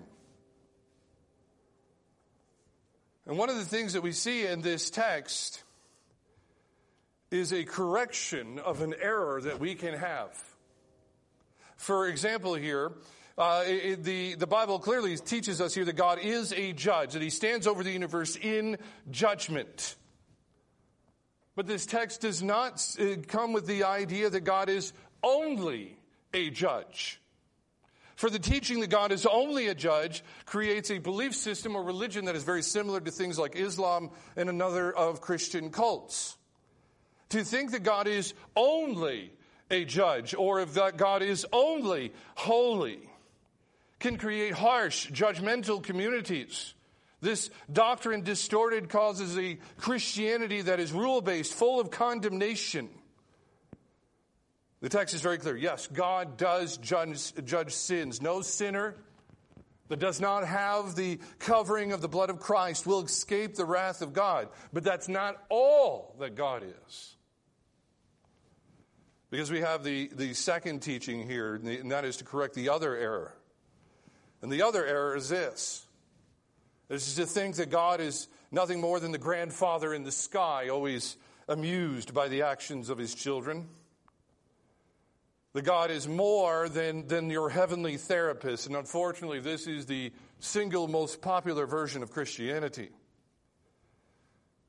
And 3.25 3.38
one 3.38 3.50
of 3.50 3.56
the 3.56 3.65
things 3.65 3.94
that 3.94 4.01
we 4.03 4.12
see 4.12 4.46
in 4.46 4.62
this 4.62 4.89
text 4.89 5.63
is 7.32 7.53
a 7.53 7.63
correction 7.63 8.60
of 8.60 8.82
an 8.82 8.94
error 9.01 9.42
that 9.42 9.60
we 9.60 9.75
can 9.75 9.98
have. 9.98 10.38
For 11.77 12.08
example, 12.08 12.53
here, 12.53 12.92
uh, 13.38 13.63
it, 13.66 14.04
the, 14.04 14.36
the 14.36 14.48
Bible 14.48 14.80
clearly 14.80 15.18
teaches 15.18 15.60
us 15.60 15.74
here 15.74 15.86
that 15.86 15.96
God 15.96 16.20
is 16.20 16.54
a 16.54 16.72
judge, 16.72 17.13
that 17.13 17.22
he 17.22 17.32
stands 17.32 17.66
over 17.66 17.84
the 17.84 17.92
universe 17.92 18.36
in 18.36 18.78
judgment. 19.10 19.96
But 21.56 21.68
this 21.68 21.86
text 21.86 22.22
does 22.22 22.44
not 22.44 22.86
uh, 23.00 23.18
come 23.28 23.54
with 23.54 23.66
the 23.66 23.86
idea 23.86 24.30
that 24.30 24.42
God 24.42 24.70
is 24.70 24.94
only 25.24 25.98
a 26.34 26.50
judge. 26.52 27.20
For 28.16 28.30
the 28.30 28.40
teaching 28.40 28.80
that 28.82 28.92
God 28.92 29.12
is 29.12 29.25
only 29.25 29.68
a 29.68 29.75
judge 29.75 30.24
creates 30.46 30.92
a 30.92 31.00
belief 31.00 31.36
system 31.36 31.75
or 31.75 31.84
religion 31.84 32.25
that 32.25 32.36
is 32.36 32.44
very 32.44 32.62
similar 32.62 33.00
to 33.00 33.12
things 33.12 33.40
like 33.40 33.56
Islam 33.56 34.12
and 34.36 34.50
another 34.50 34.92
of 34.92 35.22
Christian 35.22 35.72
cults. 35.72 36.38
To 37.30 37.44
think 37.44 37.72
that 37.72 37.82
God 37.82 38.08
is 38.08 38.36
only 38.56 39.34
a 39.72 39.86
judge 39.86 40.36
or 40.36 40.63
that 40.63 40.98
God 40.98 41.24
is 41.24 41.48
only 41.52 42.13
holy 42.36 43.10
can 44.03 44.17
create 44.17 44.53
harsh, 44.53 45.10
judgmental 45.12 45.81
communities. 45.81 46.74
This 47.22 47.50
doctrine 47.72 48.22
distorted 48.22 48.89
causes 48.89 49.38
a 49.38 49.57
Christianity 49.77 50.63
that 50.63 50.81
is 50.81 50.91
rule 50.91 51.22
based, 51.22 51.53
full 51.53 51.79
of 51.79 51.89
condemnation. 51.89 52.89
The 54.81 54.89
text 54.89 55.15
is 55.15 55.22
very 55.22 55.38
clear. 55.38 55.55
Yes, 55.55 55.88
God 55.88 56.36
does 56.36 56.75
judge, 56.75 57.33
judge 57.45 57.72
sins. 57.72 58.22
No 58.22 58.41
sinner 58.41 58.98
that 59.88 60.00
does 60.00 60.19
not 60.19 60.45
have 60.45 60.95
the 60.95 61.19
covering 61.39 61.93
of 61.93 62.01
the 62.01 62.10
blood 62.10 62.29
of 62.29 62.41
Christ 62.41 62.86
will 62.86 63.05
escape 63.05 63.55
the 63.55 63.63
wrath 63.63 64.01
of 64.01 64.12
God. 64.12 64.50
But 64.74 64.83
that's 64.83 65.07
not 65.07 65.41
all 65.48 66.13
that 66.19 66.36
God 66.36 66.63
is. 66.63 67.15
Because 69.29 69.50
we 69.50 69.62
have 69.62 69.86
the, 69.86 70.10
the 70.13 70.33
second 70.33 70.81
teaching 70.81 71.25
here, 71.25 71.55
and 71.55 71.89
that 71.93 72.03
is 72.03 72.17
to 72.17 72.25
correct 72.25 72.53
the 72.53 72.67
other 72.67 72.98
error. 72.98 73.33
And 74.43 74.51
the 74.51 74.62
other 74.63 74.85
error 74.85 75.15
is 75.15 75.29
this. 75.29 75.85
This 76.89 77.07
is 77.07 77.15
to 77.15 77.25
think 77.25 77.55
that 77.55 77.69
God 77.69 78.01
is 78.01 78.27
nothing 78.51 78.81
more 78.81 79.00
than 79.00 79.13
the 79.13 79.17
grandfather 79.17 79.93
in 79.93 80.03
the 80.03 80.12
sky, 80.12 80.67
always 80.67 81.15
amused 81.47 82.13
by 82.13 82.27
the 82.27 82.41
actions 82.41 82.89
of 82.89 82.97
his 82.97 83.15
children. 83.15 83.69
That 85.53 85.62
God 85.62 85.91
is 85.91 86.09
more 86.09 86.67
than, 86.67 87.07
than 87.07 87.29
your 87.29 87.50
heavenly 87.50 87.95
therapist. 87.95 88.67
And 88.67 88.75
unfortunately, 88.75 89.39
this 89.39 89.65
is 89.65 89.85
the 89.85 90.12
single 90.39 90.89
most 90.89 91.21
popular 91.21 91.65
version 91.65 92.03
of 92.03 92.12
Christianity. 92.12 92.89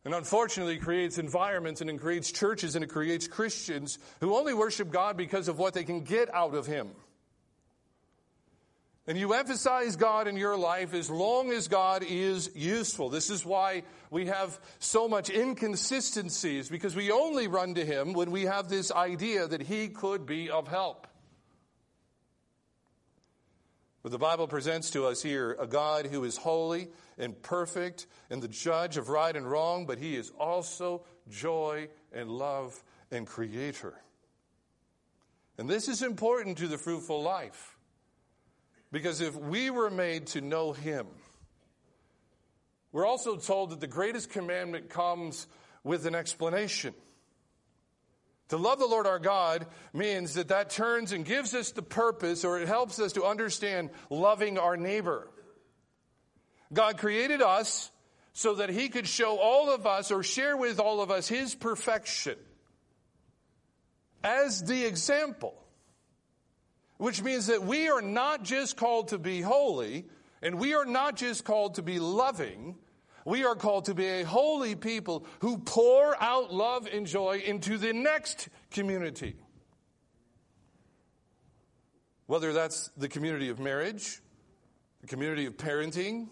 And 0.05 0.15
unfortunately, 0.15 0.77
it 0.77 0.83
creates 0.83 1.19
environments 1.19 1.81
and 1.81 1.91
it 1.91 1.99
creates 1.99 2.31
churches 2.31 2.77
and 2.77 2.85
it 2.85 2.91
creates 2.91 3.27
Christians 3.27 3.99
who 4.21 4.37
only 4.37 4.55
worship 4.55 4.93
God 4.93 5.17
because 5.17 5.49
of 5.49 5.59
what 5.59 5.75
they 5.75 5.83
can 5.83 6.05
get 6.05 6.33
out 6.33 6.55
of 6.55 6.65
Him. 6.65 6.91
And 9.07 9.19
you 9.19 9.35
emphasize 9.35 9.97
God 9.97 10.29
in 10.29 10.37
your 10.37 10.57
life 10.57 10.95
as 10.95 11.11
long 11.11 11.53
as 11.53 11.69
God 11.69 12.03
is 12.03 12.51
useful. 12.55 13.11
This 13.11 13.29
is 13.29 13.45
why 13.45 13.83
we 14.11 14.27
have 14.27 14.59
so 14.79 15.09
much 15.09 15.29
inconsistencies 15.29 16.71
because 16.71 16.97
we 16.97 17.11
only 17.11 17.47
run 17.47 17.75
to 17.75 17.85
Him 17.85 18.15
when 18.15 18.31
we 18.31 18.45
have 18.45 18.71
this 18.71 18.91
idea 18.91 19.47
that 19.47 19.61
He 19.61 19.89
could 19.89 20.25
be 20.25 20.49
of 20.49 20.69
help. 20.69 21.07
But 24.03 24.13
the 24.13 24.19
Bible 24.19 24.49
presents 24.49 24.91
to 24.91 25.07
us 25.07 25.23
here 25.23 25.55
a 25.59 25.67
God 25.67 26.07
who 26.07 26.25
is 26.25 26.39
holy 26.39 26.89
and 27.19 27.41
perfect 27.43 28.07
and 28.31 28.43
the 28.43 28.49
judge 28.49 28.97
of 28.97 29.11
right 29.11 29.35
and 29.35 29.51
wrong, 29.51 29.85
but 29.85 29.99
He 29.99 30.17
is 30.17 30.31
also 30.39 31.05
joy 31.29 31.89
and 32.11 32.31
love 32.31 32.83
and 33.11 33.27
creator. 33.27 33.95
And 35.59 35.69
this 35.69 35.89
is 35.89 36.03
important 36.03 36.57
to 36.59 36.69
the 36.69 36.79
fruitful 36.79 37.23
life. 37.23 37.74
Because 38.95 39.21
if 39.21 39.35
we 39.35 39.71
were 39.71 39.91
made 39.91 40.29
to 40.29 40.41
know 40.41 40.73
Him, 40.73 41.09
we're 42.93 43.05
also 43.05 43.35
told 43.35 43.71
that 43.71 43.81
the 43.81 43.89
greatest 43.89 44.31
commandment 44.31 44.89
comes 44.89 45.49
with 45.83 46.07
an 46.07 46.15
explanation. 46.15 46.95
To 48.51 48.57
love 48.57 48.79
the 48.79 48.87
Lord 48.87 49.09
our 49.09 49.19
God 49.19 49.67
means 49.93 50.35
that 50.35 50.47
that 50.47 50.71
turns 50.71 51.11
and 51.11 51.25
gives 51.25 51.55
us 51.55 51.73
the 51.73 51.83
purpose 51.83 52.45
or 52.45 52.61
it 52.61 52.69
helps 52.69 53.01
us 53.01 53.15
to 53.15 53.25
understand 53.25 53.91
loving 54.11 54.59
our 54.59 54.77
neighbor. 54.77 55.29
God 56.73 56.97
created 56.97 57.43
us 57.43 57.91
so 58.33 58.55
that 58.55 58.71
he 58.71 58.89
could 58.89 59.09
show 59.09 59.39
all 59.39 59.75
of 59.75 59.89
us 59.89 60.13
or 60.13 60.23
share 60.23 60.57
with 60.57 60.79
all 60.79 61.01
of 61.03 61.11
us 61.11 61.27
his 61.27 61.53
perfection 61.53 62.37
as 64.23 64.63
the 64.63 64.85
example. 64.85 65.64
Which 66.97 67.23
means 67.23 67.49
that 67.49 67.63
we 67.63 67.89
are 67.89 68.03
not 68.03 68.45
just 68.45 68.77
called 68.77 69.09
to 69.09 69.19
be 69.19 69.41
holy, 69.41 70.07
and 70.43 70.59
we 70.59 70.75
are 70.75 70.85
not 70.85 71.17
just 71.17 71.45
called 71.45 71.75
to 71.75 71.83
be 71.83 71.99
loving, 71.99 72.77
we 73.25 73.45
are 73.45 73.55
called 73.55 73.87
to 73.87 73.95
be 73.95 74.07
a 74.07 74.23
holy 74.23 74.75
people 74.75 75.27
who 75.41 75.59
pour 75.59 76.21
out 76.23 76.53
love 76.53 76.87
and 76.93 77.07
joy 77.07 77.43
into 77.45 77.79
the 77.79 77.93
next 77.93 78.49
community. 78.71 79.37
Whether 82.27 82.53
that's 82.53 82.91
the 82.97 83.09
community 83.09 83.49
of 83.49 83.59
marriage, 83.59 84.21
the 85.01 85.07
community 85.07 85.47
of 85.47 85.57
parenting, 85.57 86.29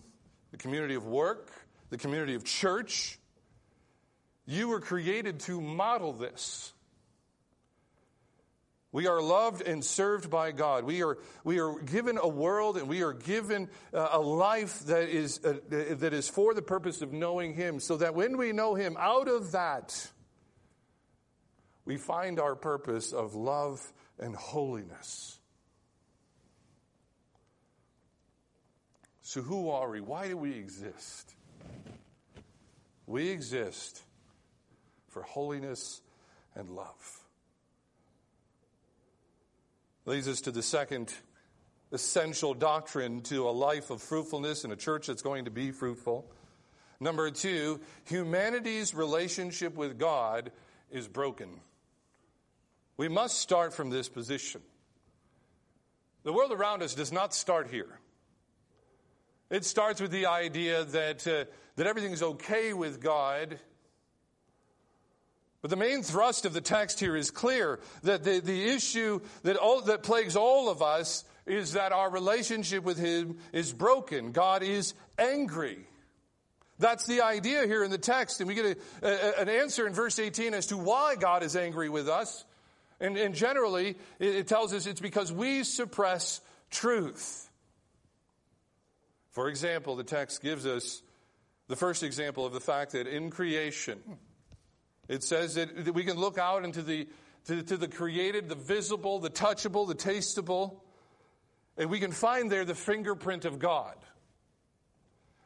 the 0.50 0.56
community 0.58 0.94
of 0.94 1.06
work, 1.06 1.50
the 1.90 1.98
community 1.98 2.34
of 2.34 2.44
church, 2.44 3.18
you 4.46 4.68
were 4.68 4.80
created 4.80 5.40
to 5.40 5.60
model 5.60 6.12
this. 6.12 6.72
We 8.92 9.06
are 9.06 9.22
loved 9.22 9.62
and 9.62 9.82
served 9.82 10.28
by 10.28 10.52
God. 10.52 10.84
We 10.84 11.02
are, 11.02 11.16
we 11.44 11.60
are 11.60 11.80
given 11.80 12.18
a 12.18 12.28
world 12.28 12.76
and 12.76 12.88
we 12.88 13.02
are 13.02 13.14
given 13.14 13.70
uh, 13.94 14.10
a 14.12 14.20
life 14.20 14.80
that 14.80 15.08
is, 15.08 15.42
uh, 15.42 15.54
that 15.70 16.12
is 16.12 16.28
for 16.28 16.52
the 16.52 16.60
purpose 16.60 17.00
of 17.00 17.10
knowing 17.10 17.54
Him, 17.54 17.80
so 17.80 17.96
that 17.96 18.14
when 18.14 18.36
we 18.36 18.52
know 18.52 18.74
Him, 18.74 18.96
out 18.98 19.28
of 19.28 19.52
that, 19.52 20.10
we 21.86 21.96
find 21.96 22.38
our 22.38 22.54
purpose 22.54 23.12
of 23.12 23.34
love 23.34 23.80
and 24.18 24.36
holiness. 24.36 25.38
So, 29.22 29.40
who 29.40 29.70
are 29.70 29.88
we? 29.88 30.02
Why 30.02 30.28
do 30.28 30.36
we 30.36 30.52
exist? 30.52 31.34
We 33.06 33.30
exist 33.30 34.02
for 35.08 35.22
holiness 35.22 36.02
and 36.54 36.68
love. 36.68 37.21
Leads 40.04 40.26
us 40.26 40.40
to 40.42 40.50
the 40.50 40.62
second 40.62 41.14
essential 41.92 42.54
doctrine 42.54 43.20
to 43.22 43.48
a 43.48 43.50
life 43.50 43.90
of 43.90 44.02
fruitfulness 44.02 44.64
in 44.64 44.72
a 44.72 44.76
church 44.76 45.06
that's 45.06 45.22
going 45.22 45.44
to 45.44 45.50
be 45.50 45.70
fruitful. 45.70 46.28
Number 46.98 47.30
two, 47.30 47.80
humanity's 48.04 48.94
relationship 48.94 49.76
with 49.76 49.98
God 49.98 50.50
is 50.90 51.06
broken. 51.06 51.60
We 52.96 53.08
must 53.08 53.38
start 53.38 53.74
from 53.74 53.90
this 53.90 54.08
position. 54.08 54.62
The 56.24 56.32
world 56.32 56.52
around 56.52 56.82
us 56.82 56.94
does 56.94 57.12
not 57.12 57.34
start 57.34 57.70
here. 57.70 57.98
It 59.50 59.64
starts 59.64 60.00
with 60.00 60.10
the 60.10 60.26
idea 60.26 60.84
that, 60.84 61.26
uh, 61.26 61.44
that 61.76 61.86
everything's 61.86 62.22
okay 62.22 62.72
with 62.72 63.00
God 63.00 63.58
but 65.62 65.70
the 65.70 65.76
main 65.76 66.02
thrust 66.02 66.44
of 66.44 66.52
the 66.52 66.60
text 66.60 66.98
here 66.98 67.16
is 67.16 67.30
clear 67.30 67.78
that 68.02 68.24
the, 68.24 68.40
the 68.40 68.68
issue 68.68 69.20
that, 69.44 69.56
all, 69.56 69.80
that 69.82 70.02
plagues 70.02 70.34
all 70.34 70.68
of 70.68 70.82
us 70.82 71.24
is 71.46 71.74
that 71.74 71.92
our 71.92 72.10
relationship 72.10 72.82
with 72.82 72.98
Him 72.98 73.38
is 73.52 73.72
broken. 73.72 74.32
God 74.32 74.64
is 74.64 74.94
angry. 75.16 75.78
That's 76.80 77.06
the 77.06 77.22
idea 77.22 77.64
here 77.66 77.84
in 77.84 77.92
the 77.92 77.98
text. 77.98 78.40
And 78.40 78.48
we 78.48 78.54
get 78.54 78.76
a, 79.02 79.06
a, 79.06 79.40
an 79.40 79.48
answer 79.48 79.86
in 79.86 79.94
verse 79.94 80.18
18 80.18 80.52
as 80.52 80.66
to 80.66 80.76
why 80.76 81.14
God 81.14 81.44
is 81.44 81.54
angry 81.54 81.88
with 81.88 82.08
us. 82.08 82.44
And, 83.00 83.16
and 83.16 83.32
generally, 83.32 83.90
it, 84.18 84.34
it 84.34 84.48
tells 84.48 84.72
us 84.72 84.86
it's 84.86 85.00
because 85.00 85.32
we 85.32 85.62
suppress 85.62 86.40
truth. 86.70 87.48
For 89.30 89.48
example, 89.48 89.94
the 89.94 90.04
text 90.04 90.42
gives 90.42 90.66
us 90.66 91.02
the 91.68 91.76
first 91.76 92.02
example 92.02 92.44
of 92.44 92.52
the 92.52 92.60
fact 92.60 92.92
that 92.92 93.06
in 93.06 93.30
creation, 93.30 94.00
it 95.12 95.22
says 95.22 95.56
that, 95.56 95.84
that 95.84 95.92
we 95.92 96.04
can 96.04 96.16
look 96.16 96.38
out 96.38 96.64
into 96.64 96.80
the, 96.80 97.06
to, 97.44 97.62
to 97.62 97.76
the 97.76 97.86
created, 97.86 98.48
the 98.48 98.54
visible, 98.54 99.18
the 99.18 99.28
touchable, 99.28 99.86
the 99.86 99.94
tasteable, 99.94 100.80
and 101.76 101.90
we 101.90 102.00
can 102.00 102.12
find 102.12 102.50
there 102.50 102.64
the 102.64 102.74
fingerprint 102.74 103.44
of 103.44 103.58
God. 103.58 103.94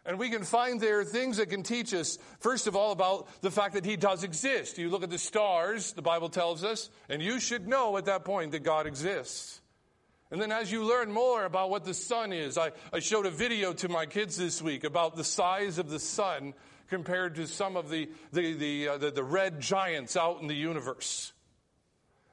And 0.04 0.20
we 0.20 0.30
can 0.30 0.44
find 0.44 0.80
there 0.80 1.02
things 1.02 1.38
that 1.38 1.50
can 1.50 1.64
teach 1.64 1.92
us, 1.92 2.16
first 2.38 2.68
of 2.68 2.76
all, 2.76 2.92
about 2.92 3.26
the 3.42 3.50
fact 3.50 3.74
that 3.74 3.84
He 3.84 3.96
does 3.96 4.22
exist. 4.22 4.78
You 4.78 4.88
look 4.88 5.02
at 5.02 5.10
the 5.10 5.18
stars, 5.18 5.94
the 5.94 6.02
Bible 6.02 6.28
tells 6.28 6.62
us, 6.62 6.88
and 7.08 7.20
you 7.20 7.40
should 7.40 7.66
know 7.66 7.96
at 7.96 8.04
that 8.04 8.24
point 8.24 8.52
that 8.52 8.62
God 8.62 8.86
exists. 8.86 9.60
And 10.30 10.40
then 10.40 10.52
as 10.52 10.70
you 10.70 10.84
learn 10.84 11.10
more 11.10 11.44
about 11.44 11.70
what 11.70 11.84
the 11.84 11.94
sun 11.94 12.32
is, 12.32 12.56
I, 12.56 12.70
I 12.92 13.00
showed 13.00 13.26
a 13.26 13.30
video 13.30 13.72
to 13.72 13.88
my 13.88 14.06
kids 14.06 14.36
this 14.36 14.62
week 14.62 14.84
about 14.84 15.16
the 15.16 15.24
size 15.24 15.78
of 15.78 15.90
the 15.90 16.00
sun 16.00 16.54
compared 16.88 17.34
to 17.36 17.46
some 17.46 17.76
of 17.76 17.90
the, 17.90 18.08
the, 18.32 18.54
the, 18.54 18.88
uh, 18.88 18.98
the, 18.98 19.10
the 19.10 19.24
red 19.24 19.60
giants 19.60 20.16
out 20.16 20.40
in 20.40 20.46
the 20.46 20.54
universe. 20.54 21.32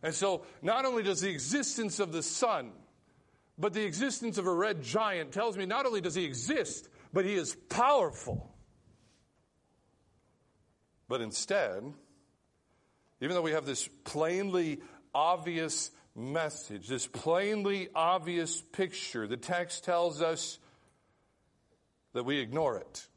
And 0.01 0.13
so 0.13 0.43
not 0.61 0.85
only 0.85 1.03
does 1.03 1.21
the 1.21 1.29
existence 1.29 1.99
of 1.99 2.11
the 2.11 2.23
sun, 2.23 2.71
but 3.57 3.73
the 3.73 3.83
existence 3.83 4.37
of 4.37 4.47
a 4.47 4.53
red 4.53 4.81
giant 4.81 5.31
tells 5.31 5.57
me 5.57 5.65
not 5.65 5.85
only 5.85 6.01
does 6.01 6.15
he 6.15 6.25
exist, 6.25 6.89
but 7.13 7.25
he 7.25 7.33
is 7.35 7.55
powerful. 7.69 8.51
But 11.07 11.21
instead, 11.21 11.83
even 13.21 13.35
though 13.35 13.41
we 13.41 13.51
have 13.51 13.65
this 13.65 13.87
plainly 14.03 14.81
obvious 15.13 15.91
message, 16.15 16.87
this 16.87 17.07
plainly 17.07 17.89
obvious 17.93 18.61
picture, 18.61 19.27
the 19.27 19.37
text 19.37 19.83
tells 19.83 20.21
us 20.21 20.59
that 22.13 22.23
we 22.23 22.39
ignore 22.39 22.77
it. 22.77 23.07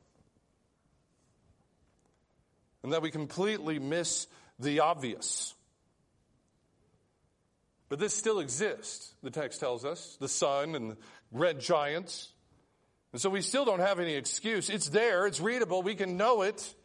And 2.86 2.92
that 2.92 3.02
we 3.02 3.10
completely 3.10 3.80
miss 3.80 4.28
the 4.60 4.78
obvious. 4.78 5.56
But 7.88 7.98
this 7.98 8.14
still 8.14 8.38
exists, 8.38 9.12
the 9.24 9.30
text 9.32 9.58
tells 9.58 9.84
us 9.84 10.16
the 10.20 10.28
sun 10.28 10.76
and 10.76 10.92
the 10.92 10.96
red 11.32 11.58
giants. 11.58 12.30
And 13.10 13.20
so 13.20 13.28
we 13.28 13.42
still 13.42 13.64
don't 13.64 13.80
have 13.80 13.98
any 13.98 14.14
excuse. 14.14 14.70
It's 14.70 14.88
there, 14.90 15.26
it's 15.26 15.40
readable, 15.40 15.82
we 15.82 15.96
can 15.96 16.16
know 16.16 16.42
it, 16.42 16.76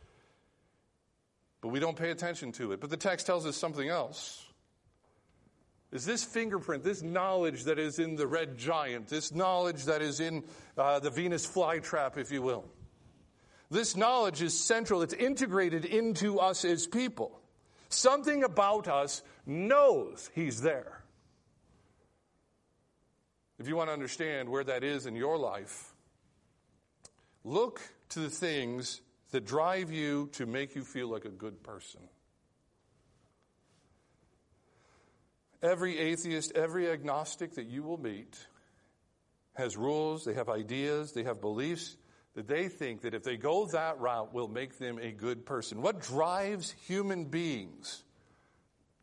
but 1.61 1.67
we 1.67 1.79
don't 1.79 1.95
pay 1.95 2.09
attention 2.09 2.51
to 2.53 2.71
it. 2.71 2.81
But 2.81 2.89
the 2.89 2.97
text 2.97 3.27
tells 3.27 3.45
us 3.45 3.55
something 3.55 3.87
else. 3.87 4.43
Is 5.91 6.03
this 6.03 6.23
fingerprint, 6.23 6.83
this 6.83 7.03
knowledge 7.03 7.65
that 7.65 7.77
is 7.77 7.99
in 7.99 8.15
the 8.15 8.25
red 8.25 8.57
giant, 8.57 9.07
this 9.07 9.31
knowledge 9.31 9.85
that 9.85 10.01
is 10.01 10.19
in 10.19 10.45
uh, 10.79 10.97
the 10.97 11.11
Venus 11.11 11.45
flytrap, 11.45 12.17
if 12.17 12.31
you 12.31 12.41
will, 12.41 12.65
this 13.71 13.95
knowledge 13.95 14.41
is 14.41 14.59
central, 14.59 15.01
it's 15.01 15.13
integrated 15.13 15.85
into 15.85 16.39
us 16.39 16.65
as 16.65 16.85
people. 16.85 17.39
Something 17.87 18.43
about 18.43 18.89
us 18.89 19.23
knows 19.45 20.29
He's 20.35 20.61
there. 20.61 21.01
If 23.57 23.69
you 23.69 23.77
want 23.77 23.89
to 23.89 23.93
understand 23.93 24.49
where 24.49 24.65
that 24.65 24.83
is 24.83 25.05
in 25.05 25.15
your 25.15 25.37
life, 25.37 25.93
look 27.45 27.81
to 28.09 28.19
the 28.19 28.29
things 28.29 29.01
that 29.31 29.45
drive 29.45 29.89
you 29.89 30.29
to 30.33 30.45
make 30.45 30.75
you 30.75 30.83
feel 30.83 31.07
like 31.07 31.23
a 31.23 31.29
good 31.29 31.63
person. 31.63 32.01
Every 35.63 35.97
atheist, 35.97 36.51
every 36.55 36.89
agnostic 36.89 37.55
that 37.55 37.67
you 37.67 37.83
will 37.83 37.99
meet 37.99 38.35
has 39.53 39.77
rules, 39.77 40.25
they 40.25 40.33
have 40.33 40.49
ideas, 40.49 41.13
they 41.13 41.23
have 41.23 41.39
beliefs 41.39 41.95
that 42.35 42.47
they 42.47 42.67
think 42.67 43.01
that 43.01 43.13
if 43.13 43.23
they 43.23 43.37
go 43.37 43.65
that 43.67 43.99
route 43.99 44.33
will 44.33 44.47
make 44.47 44.77
them 44.77 44.99
a 45.01 45.11
good 45.11 45.45
person. 45.45 45.81
What 45.81 46.01
drives 46.01 46.71
human 46.87 47.25
beings 47.25 48.03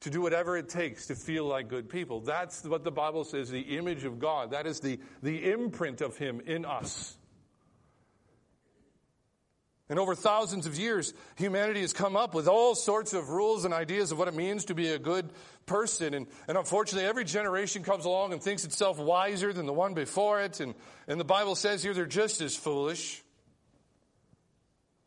to 0.00 0.10
do 0.10 0.20
whatever 0.20 0.56
it 0.56 0.68
takes 0.68 1.08
to 1.08 1.14
feel 1.14 1.44
like 1.44 1.68
good 1.68 1.88
people? 1.88 2.20
That's 2.20 2.64
what 2.64 2.84
the 2.84 2.90
Bible 2.90 3.24
says, 3.24 3.50
the 3.50 3.60
image 3.60 4.04
of 4.04 4.18
God. 4.18 4.52
That 4.52 4.66
is 4.66 4.80
the, 4.80 4.98
the 5.22 5.50
imprint 5.50 6.00
of 6.00 6.16
Him 6.16 6.40
in 6.46 6.64
us. 6.64 7.16
And 9.90 9.98
over 9.98 10.14
thousands 10.14 10.66
of 10.66 10.78
years, 10.78 11.14
humanity 11.36 11.80
has 11.80 11.94
come 11.94 12.14
up 12.14 12.34
with 12.34 12.46
all 12.46 12.74
sorts 12.74 13.14
of 13.14 13.30
rules 13.30 13.64
and 13.64 13.72
ideas 13.72 14.12
of 14.12 14.18
what 14.18 14.28
it 14.28 14.34
means 14.34 14.66
to 14.66 14.74
be 14.74 14.88
a 14.88 14.98
good 14.98 15.30
person. 15.64 16.12
And, 16.12 16.26
and 16.46 16.58
unfortunately, 16.58 17.08
every 17.08 17.24
generation 17.24 17.82
comes 17.82 18.04
along 18.04 18.34
and 18.34 18.42
thinks 18.42 18.64
itself 18.64 18.98
wiser 18.98 19.52
than 19.52 19.64
the 19.64 19.72
one 19.72 19.94
before 19.94 20.42
it. 20.42 20.60
And, 20.60 20.74
and 21.06 21.18
the 21.18 21.24
Bible 21.24 21.54
says 21.54 21.82
here 21.82 21.94
they're 21.94 22.04
just 22.04 22.42
as 22.42 22.54
foolish. 22.54 23.22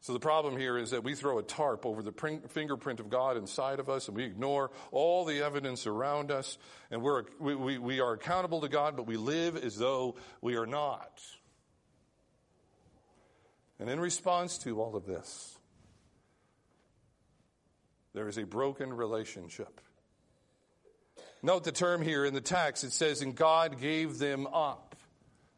So 0.03 0.13
the 0.13 0.19
problem 0.19 0.57
here 0.57 0.79
is 0.79 0.89
that 0.91 1.03
we 1.03 1.13
throw 1.13 1.37
a 1.37 1.43
tarp 1.43 1.85
over 1.85 2.01
the 2.01 2.39
fingerprint 2.49 2.99
of 2.99 3.11
God 3.11 3.37
inside 3.37 3.79
of 3.79 3.87
us 3.87 4.07
and 4.07 4.17
we 4.17 4.23
ignore 4.23 4.71
all 4.91 5.25
the 5.25 5.43
evidence 5.43 5.85
around 5.85 6.31
us. 6.31 6.57
And 6.89 7.03
we're, 7.03 7.25
we, 7.39 7.53
we, 7.53 7.77
we 7.77 7.99
are 7.99 8.13
accountable 8.13 8.61
to 8.61 8.67
God, 8.67 8.97
but 8.97 9.05
we 9.05 9.17
live 9.17 9.55
as 9.55 9.77
though 9.77 10.15
we 10.41 10.55
are 10.55 10.65
not. 10.65 11.21
And 13.81 13.89
in 13.89 13.99
response 13.99 14.59
to 14.59 14.79
all 14.79 14.95
of 14.95 15.07
this, 15.07 15.57
there 18.13 18.27
is 18.27 18.37
a 18.37 18.45
broken 18.45 18.93
relationship. 18.93 19.81
Note 21.41 21.63
the 21.63 21.71
term 21.71 22.03
here 22.03 22.23
in 22.23 22.35
the 22.35 22.41
text. 22.41 22.83
It 22.83 22.91
says, 22.91 23.23
and 23.23 23.35
God 23.35 23.81
gave 23.81 24.19
them 24.19 24.45
up. 24.45 24.95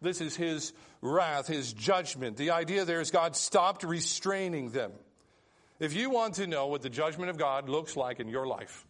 This 0.01 0.21
is 0.21 0.37
his 0.37 0.71
wrath, 1.01 1.47
his 1.47 1.73
judgment. 1.73 2.37
The 2.37 2.51
idea 2.51 2.85
there 2.85 3.01
is 3.01 3.11
God 3.11 3.35
stopped 3.35 3.83
restraining 3.83 4.69
them. 4.69 4.93
If 5.81 5.93
you 5.93 6.09
want 6.09 6.35
to 6.35 6.47
know 6.47 6.67
what 6.67 6.81
the 6.81 6.89
judgment 6.89 7.29
of 7.29 7.37
God 7.37 7.67
looks 7.67 7.97
like 7.97 8.21
in 8.21 8.29
your 8.29 8.47
life, 8.47 8.85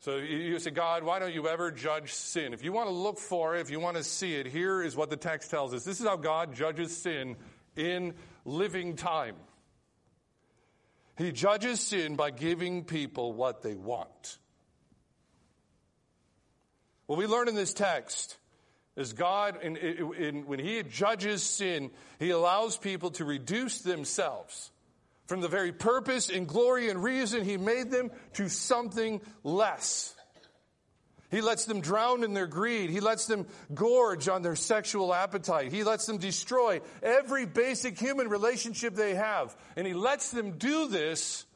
so 0.00 0.16
you 0.16 0.58
say, 0.58 0.70
God, 0.70 1.04
why 1.04 1.18
don't 1.18 1.32
you 1.32 1.48
ever 1.48 1.70
judge 1.70 2.12
sin? 2.12 2.52
If 2.52 2.64
you 2.64 2.72
want 2.72 2.88
to 2.88 2.94
look 2.94 3.18
for 3.18 3.56
it, 3.56 3.60
if 3.60 3.70
you 3.70 3.80
want 3.80 3.96
to 3.96 4.04
see 4.04 4.34
it, 4.34 4.46
here 4.46 4.82
is 4.82 4.96
what 4.96 5.08
the 5.08 5.16
text 5.16 5.50
tells 5.50 5.72
us. 5.72 5.84
This 5.84 6.00
is 6.00 6.06
how 6.06 6.16
God 6.16 6.54
judges 6.54 6.94
sin 6.94 7.36
in 7.76 8.14
living 8.44 8.96
time. 8.96 9.36
He 11.16 11.32
judges 11.32 11.80
sin 11.80 12.16
by 12.16 12.30
giving 12.30 12.84
people 12.84 13.32
what 13.32 13.62
they 13.62 13.74
want. 13.74 14.38
What 17.06 17.18
we 17.18 17.26
learn 17.26 17.48
in 17.48 17.54
this 17.54 17.74
text 17.74 18.38
is 18.96 19.12
God, 19.12 19.58
in, 19.62 19.76
in, 19.76 20.46
when 20.46 20.58
He 20.58 20.82
judges 20.82 21.42
sin, 21.42 21.90
He 22.18 22.30
allows 22.30 22.76
people 22.76 23.10
to 23.12 23.24
reduce 23.24 23.80
themselves 23.82 24.70
from 25.26 25.40
the 25.40 25.48
very 25.48 25.72
purpose 25.72 26.30
and 26.30 26.46
glory 26.48 26.90
and 26.90 27.02
reason 27.02 27.44
He 27.44 27.56
made 27.56 27.90
them 27.90 28.10
to 28.34 28.48
something 28.48 29.20
less. 29.44 30.14
He 31.32 31.40
lets 31.40 31.64
them 31.64 31.80
drown 31.80 32.24
in 32.24 32.34
their 32.34 32.46
greed. 32.46 32.90
He 32.90 33.00
lets 33.00 33.26
them 33.26 33.46
gorge 33.74 34.28
on 34.28 34.42
their 34.42 34.54
sexual 34.54 35.14
appetite. 35.14 35.72
He 35.72 35.82
lets 35.82 36.04
them 36.04 36.18
destroy 36.18 36.82
every 37.02 37.46
basic 37.46 37.98
human 37.98 38.28
relationship 38.28 38.94
they 38.94 39.14
have. 39.14 39.56
And 39.74 39.86
he 39.86 39.94
lets 39.94 40.30
them 40.30 40.58
do 40.58 40.88
this 40.88 41.46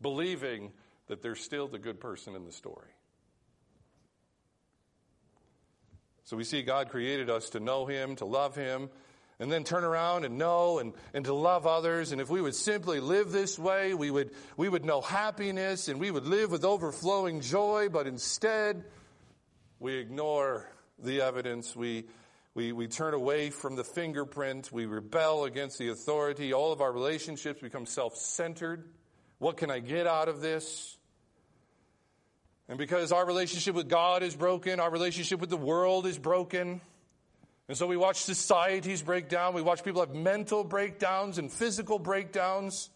believing 0.00 0.70
that 1.08 1.20
they're 1.20 1.34
still 1.34 1.66
the 1.66 1.80
good 1.80 1.98
person 1.98 2.36
in 2.36 2.44
the 2.44 2.52
story. 2.52 2.86
So 6.22 6.36
we 6.36 6.44
see 6.44 6.62
God 6.62 6.90
created 6.90 7.28
us 7.28 7.50
to 7.50 7.60
know 7.60 7.86
Him, 7.86 8.14
to 8.16 8.24
love 8.24 8.54
Him, 8.54 8.90
and 9.40 9.50
then 9.50 9.64
turn 9.64 9.82
around 9.82 10.24
and 10.26 10.38
know 10.38 10.78
and, 10.78 10.92
and 11.14 11.24
to 11.24 11.32
love 11.32 11.66
others. 11.66 12.12
And 12.12 12.20
if 12.20 12.28
we 12.28 12.40
would 12.40 12.54
simply 12.54 13.00
live 13.00 13.32
this 13.32 13.58
way, 13.58 13.94
we 13.94 14.10
would, 14.10 14.30
we 14.56 14.68
would 14.68 14.84
know 14.84 15.00
happiness 15.00 15.88
and 15.88 15.98
we 15.98 16.10
would 16.10 16.26
live 16.26 16.50
with 16.50 16.64
overflowing 16.64 17.40
joy, 17.40 17.88
but 17.88 18.06
instead, 18.06 18.84
we 19.80 19.94
ignore 19.96 20.68
the 20.98 21.20
evidence. 21.20 21.76
We, 21.76 22.06
we, 22.54 22.72
we 22.72 22.88
turn 22.88 23.14
away 23.14 23.50
from 23.50 23.76
the 23.76 23.84
fingerprint. 23.84 24.72
We 24.72 24.86
rebel 24.86 25.44
against 25.44 25.78
the 25.78 25.90
authority. 25.90 26.52
All 26.52 26.72
of 26.72 26.80
our 26.80 26.92
relationships 26.92 27.60
become 27.60 27.86
self 27.86 28.16
centered. 28.16 28.88
What 29.38 29.56
can 29.56 29.70
I 29.70 29.78
get 29.78 30.06
out 30.06 30.28
of 30.28 30.40
this? 30.40 30.96
And 32.68 32.76
because 32.76 33.12
our 33.12 33.24
relationship 33.24 33.74
with 33.74 33.88
God 33.88 34.22
is 34.22 34.34
broken, 34.34 34.80
our 34.80 34.90
relationship 34.90 35.40
with 35.40 35.48
the 35.48 35.56
world 35.56 36.06
is 36.06 36.18
broken. 36.18 36.80
And 37.68 37.76
so 37.76 37.86
we 37.86 37.96
watch 37.96 38.16
societies 38.22 39.02
break 39.02 39.28
down. 39.28 39.54
We 39.54 39.62
watch 39.62 39.84
people 39.84 40.00
have 40.00 40.14
mental 40.14 40.64
breakdowns 40.64 41.38
and 41.38 41.52
physical 41.52 41.98
breakdowns. 41.98 42.90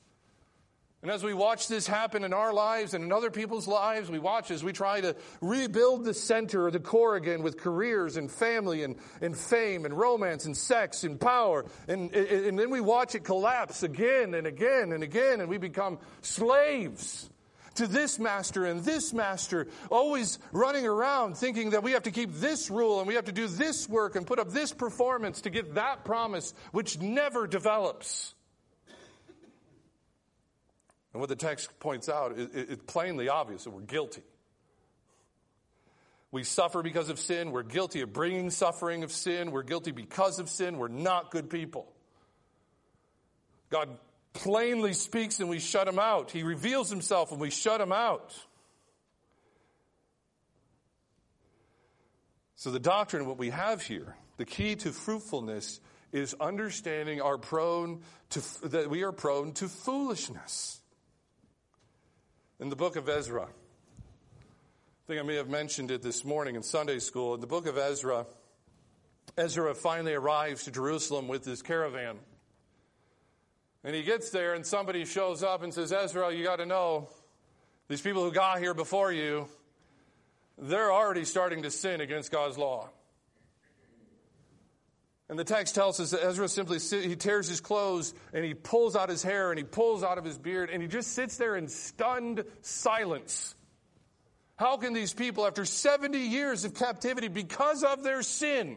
And 1.02 1.10
as 1.10 1.24
we 1.24 1.34
watch 1.34 1.66
this 1.66 1.84
happen 1.88 2.22
in 2.22 2.32
our 2.32 2.52
lives 2.52 2.94
and 2.94 3.02
in 3.02 3.10
other 3.10 3.32
people's 3.32 3.66
lives, 3.66 4.08
we 4.08 4.20
watch 4.20 4.52
as 4.52 4.62
we 4.62 4.72
try 4.72 5.00
to 5.00 5.16
rebuild 5.40 6.04
the 6.04 6.14
center 6.14 6.70
the 6.70 6.78
core 6.78 7.16
again 7.16 7.42
with 7.42 7.58
careers 7.58 8.16
and 8.16 8.30
family 8.30 8.84
and, 8.84 8.94
and 9.20 9.36
fame 9.36 9.84
and 9.84 9.98
romance 9.98 10.46
and 10.46 10.56
sex 10.56 11.02
and 11.02 11.20
power. 11.20 11.66
And, 11.88 12.14
and 12.14 12.56
then 12.56 12.70
we 12.70 12.80
watch 12.80 13.16
it 13.16 13.24
collapse 13.24 13.82
again 13.82 14.34
and 14.34 14.46
again 14.46 14.92
and 14.92 15.02
again, 15.02 15.40
and 15.40 15.48
we 15.48 15.58
become 15.58 15.98
slaves 16.20 17.28
to 17.74 17.88
this 17.88 18.20
master 18.20 18.66
and 18.66 18.84
this 18.84 19.12
master, 19.12 19.66
always 19.90 20.38
running 20.52 20.86
around 20.86 21.36
thinking 21.36 21.70
that 21.70 21.82
we 21.82 21.92
have 21.92 22.04
to 22.04 22.12
keep 22.12 22.32
this 22.34 22.70
rule 22.70 23.00
and 23.00 23.08
we 23.08 23.14
have 23.14 23.24
to 23.24 23.32
do 23.32 23.48
this 23.48 23.88
work 23.88 24.14
and 24.14 24.24
put 24.24 24.38
up 24.38 24.50
this 24.50 24.72
performance 24.72 25.40
to 25.40 25.50
get 25.50 25.74
that 25.74 26.04
promise, 26.04 26.54
which 26.70 27.00
never 27.00 27.48
develops. 27.48 28.36
And 31.12 31.20
what 31.20 31.28
the 31.28 31.36
text 31.36 31.78
points 31.78 32.08
out 32.08 32.32
is 32.38 32.50
it's 32.54 32.82
plainly 32.86 33.28
obvious 33.28 33.64
that 33.64 33.70
we're 33.70 33.82
guilty. 33.82 34.22
We 36.30 36.44
suffer 36.44 36.82
because 36.82 37.10
of 37.10 37.18
sin. 37.18 37.50
We're 37.50 37.62
guilty 37.62 38.00
of 38.00 38.12
bringing 38.12 38.48
suffering 38.48 39.04
of 39.04 39.12
sin. 39.12 39.50
We're 39.50 39.62
guilty 39.62 39.90
because 39.90 40.38
of 40.38 40.48
sin. 40.48 40.78
We're 40.78 40.88
not 40.88 41.30
good 41.30 41.50
people. 41.50 41.92
God 43.68 43.90
plainly 44.32 44.94
speaks 44.94 45.40
and 45.40 45.50
we 45.50 45.58
shut 45.58 45.86
him 45.86 45.98
out. 45.98 46.30
He 46.30 46.42
reveals 46.42 46.88
himself 46.88 47.32
and 47.32 47.40
we 47.40 47.50
shut 47.50 47.80
him 47.80 47.92
out. 47.92 48.34
So, 52.56 52.70
the 52.70 52.78
doctrine, 52.78 53.26
what 53.26 53.38
we 53.38 53.50
have 53.50 53.82
here, 53.82 54.14
the 54.36 54.44
key 54.44 54.76
to 54.76 54.92
fruitfulness 54.92 55.80
is 56.12 56.34
understanding 56.40 57.20
our 57.20 57.36
prone 57.36 58.02
to, 58.30 58.68
that 58.68 58.88
we 58.88 59.02
are 59.02 59.12
prone 59.12 59.52
to 59.54 59.68
foolishness. 59.68 60.81
In 62.62 62.68
the 62.68 62.76
book 62.76 62.94
of 62.94 63.08
Ezra, 63.08 63.42
I 63.42 63.46
think 65.08 65.18
I 65.18 65.24
may 65.24 65.34
have 65.34 65.48
mentioned 65.48 65.90
it 65.90 66.00
this 66.00 66.24
morning 66.24 66.54
in 66.54 66.62
Sunday 66.62 67.00
school. 67.00 67.34
In 67.34 67.40
the 67.40 67.46
book 67.48 67.66
of 67.66 67.76
Ezra, 67.76 68.24
Ezra 69.36 69.74
finally 69.74 70.14
arrives 70.14 70.62
to 70.62 70.70
Jerusalem 70.70 71.26
with 71.26 71.44
his 71.44 71.60
caravan. 71.60 72.18
And 73.82 73.96
he 73.96 74.04
gets 74.04 74.30
there, 74.30 74.54
and 74.54 74.64
somebody 74.64 75.04
shows 75.06 75.42
up 75.42 75.64
and 75.64 75.74
says, 75.74 75.92
Ezra, 75.92 76.32
you 76.32 76.44
got 76.44 76.60
to 76.60 76.66
know, 76.66 77.08
these 77.88 78.00
people 78.00 78.22
who 78.22 78.30
got 78.30 78.60
here 78.60 78.74
before 78.74 79.10
you, 79.10 79.48
they're 80.56 80.92
already 80.92 81.24
starting 81.24 81.64
to 81.64 81.70
sin 81.72 82.00
against 82.00 82.30
God's 82.30 82.56
law. 82.56 82.90
And 85.32 85.38
the 85.38 85.44
text 85.44 85.74
tells 85.74 85.98
us 85.98 86.10
that 86.10 86.22
Ezra 86.22 86.46
simply 86.46 86.78
he 86.78 87.16
tears 87.16 87.48
his 87.48 87.62
clothes 87.62 88.12
and 88.34 88.44
he 88.44 88.52
pulls 88.52 88.94
out 88.94 89.08
his 89.08 89.22
hair 89.22 89.50
and 89.50 89.58
he 89.58 89.64
pulls 89.64 90.02
out 90.02 90.18
of 90.18 90.26
his 90.26 90.36
beard 90.36 90.68
and 90.68 90.82
he 90.82 90.88
just 90.88 91.12
sits 91.12 91.38
there 91.38 91.56
in 91.56 91.68
stunned 91.68 92.44
silence. 92.60 93.54
How 94.56 94.76
can 94.76 94.92
these 94.92 95.14
people, 95.14 95.46
after 95.46 95.64
70 95.64 96.18
years 96.18 96.66
of 96.66 96.74
captivity 96.74 97.28
because 97.28 97.82
of 97.82 98.02
their 98.02 98.22
sin, 98.22 98.76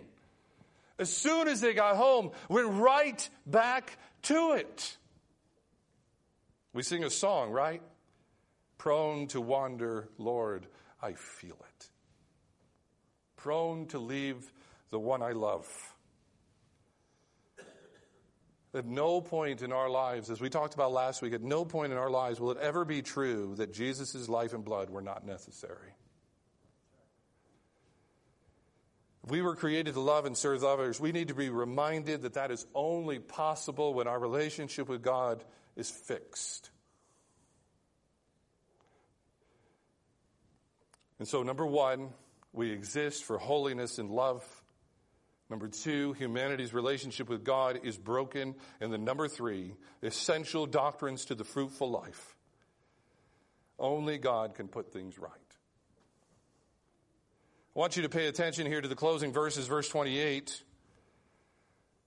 as 0.97 1.11
soon 1.11 1.49
as 1.49 1.59
they 1.59 1.73
got 1.73 1.97
home, 1.97 2.31
went 2.47 2.71
right 2.71 3.29
back 3.45 3.97
to 4.21 4.53
it? 4.53 4.95
We 6.71 6.83
sing 6.83 7.03
a 7.03 7.09
song, 7.09 7.51
right? 7.51 7.81
Prone 8.77 9.27
to 9.27 9.41
wander, 9.41 10.07
Lord, 10.17 10.67
I 11.01 11.15
feel 11.15 11.57
it. 11.59 11.89
Prone 13.35 13.87
to 13.87 13.99
leave 13.99 14.53
the 14.89 14.99
one 14.99 15.21
I 15.21 15.33
love. 15.33 15.67
At 18.75 18.85
no 18.85 19.21
point 19.21 19.61
in 19.61 19.71
our 19.71 19.89
lives, 19.89 20.29
as 20.29 20.41
we 20.41 20.49
talked 20.49 20.73
about 20.73 20.91
last 20.91 21.21
week, 21.21 21.31
at 21.33 21.41
no 21.41 21.63
point 21.63 21.93
in 21.93 21.97
our 21.97 22.09
lives 22.09 22.41
will 22.41 22.51
it 22.51 22.57
ever 22.57 22.83
be 22.83 23.01
true 23.01 23.53
that 23.55 23.73
Jesus' 23.73 24.27
life 24.27 24.53
and 24.53 24.65
blood 24.65 24.89
were 24.89 25.01
not 25.01 25.25
necessary. 25.25 25.93
If 29.23 29.31
we 29.31 29.41
were 29.41 29.55
created 29.55 29.93
to 29.93 30.01
love 30.01 30.25
and 30.25 30.37
serve 30.37 30.65
others, 30.65 30.99
we 30.99 31.13
need 31.13 31.29
to 31.29 31.33
be 31.33 31.49
reminded 31.49 32.23
that 32.23 32.33
that 32.33 32.51
is 32.51 32.65
only 32.75 33.17
possible 33.17 33.93
when 33.93 34.07
our 34.07 34.19
relationship 34.19 34.89
with 34.89 35.01
God 35.01 35.41
is 35.77 35.89
fixed. 35.89 36.69
And 41.17 41.27
so, 41.27 41.43
number 41.43 41.65
one, 41.65 42.09
we 42.51 42.71
exist 42.71 43.23
for 43.23 43.37
holiness 43.37 43.99
and 43.99 44.11
love. 44.11 44.45
Number 45.49 45.67
two, 45.67 46.13
humanity's 46.13 46.73
relationship 46.73 47.29
with 47.29 47.43
God 47.43 47.79
is 47.83 47.97
broken. 47.97 48.55
And 48.81 48.91
the 48.91 48.97
number 48.97 49.27
three, 49.27 49.75
essential 50.01 50.65
doctrines 50.65 51.25
to 51.25 51.35
the 51.35 51.43
fruitful 51.43 51.89
life. 51.89 52.35
Only 53.77 54.17
God 54.17 54.55
can 54.55 54.67
put 54.67 54.91
things 54.91 55.19
right. 55.19 55.31
I 57.75 57.79
want 57.79 57.97
you 57.97 58.03
to 58.03 58.09
pay 58.09 58.27
attention 58.27 58.65
here 58.65 58.81
to 58.81 58.87
the 58.87 58.95
closing 58.95 59.33
verses, 59.33 59.67
verse 59.67 59.89
28. 59.89 60.63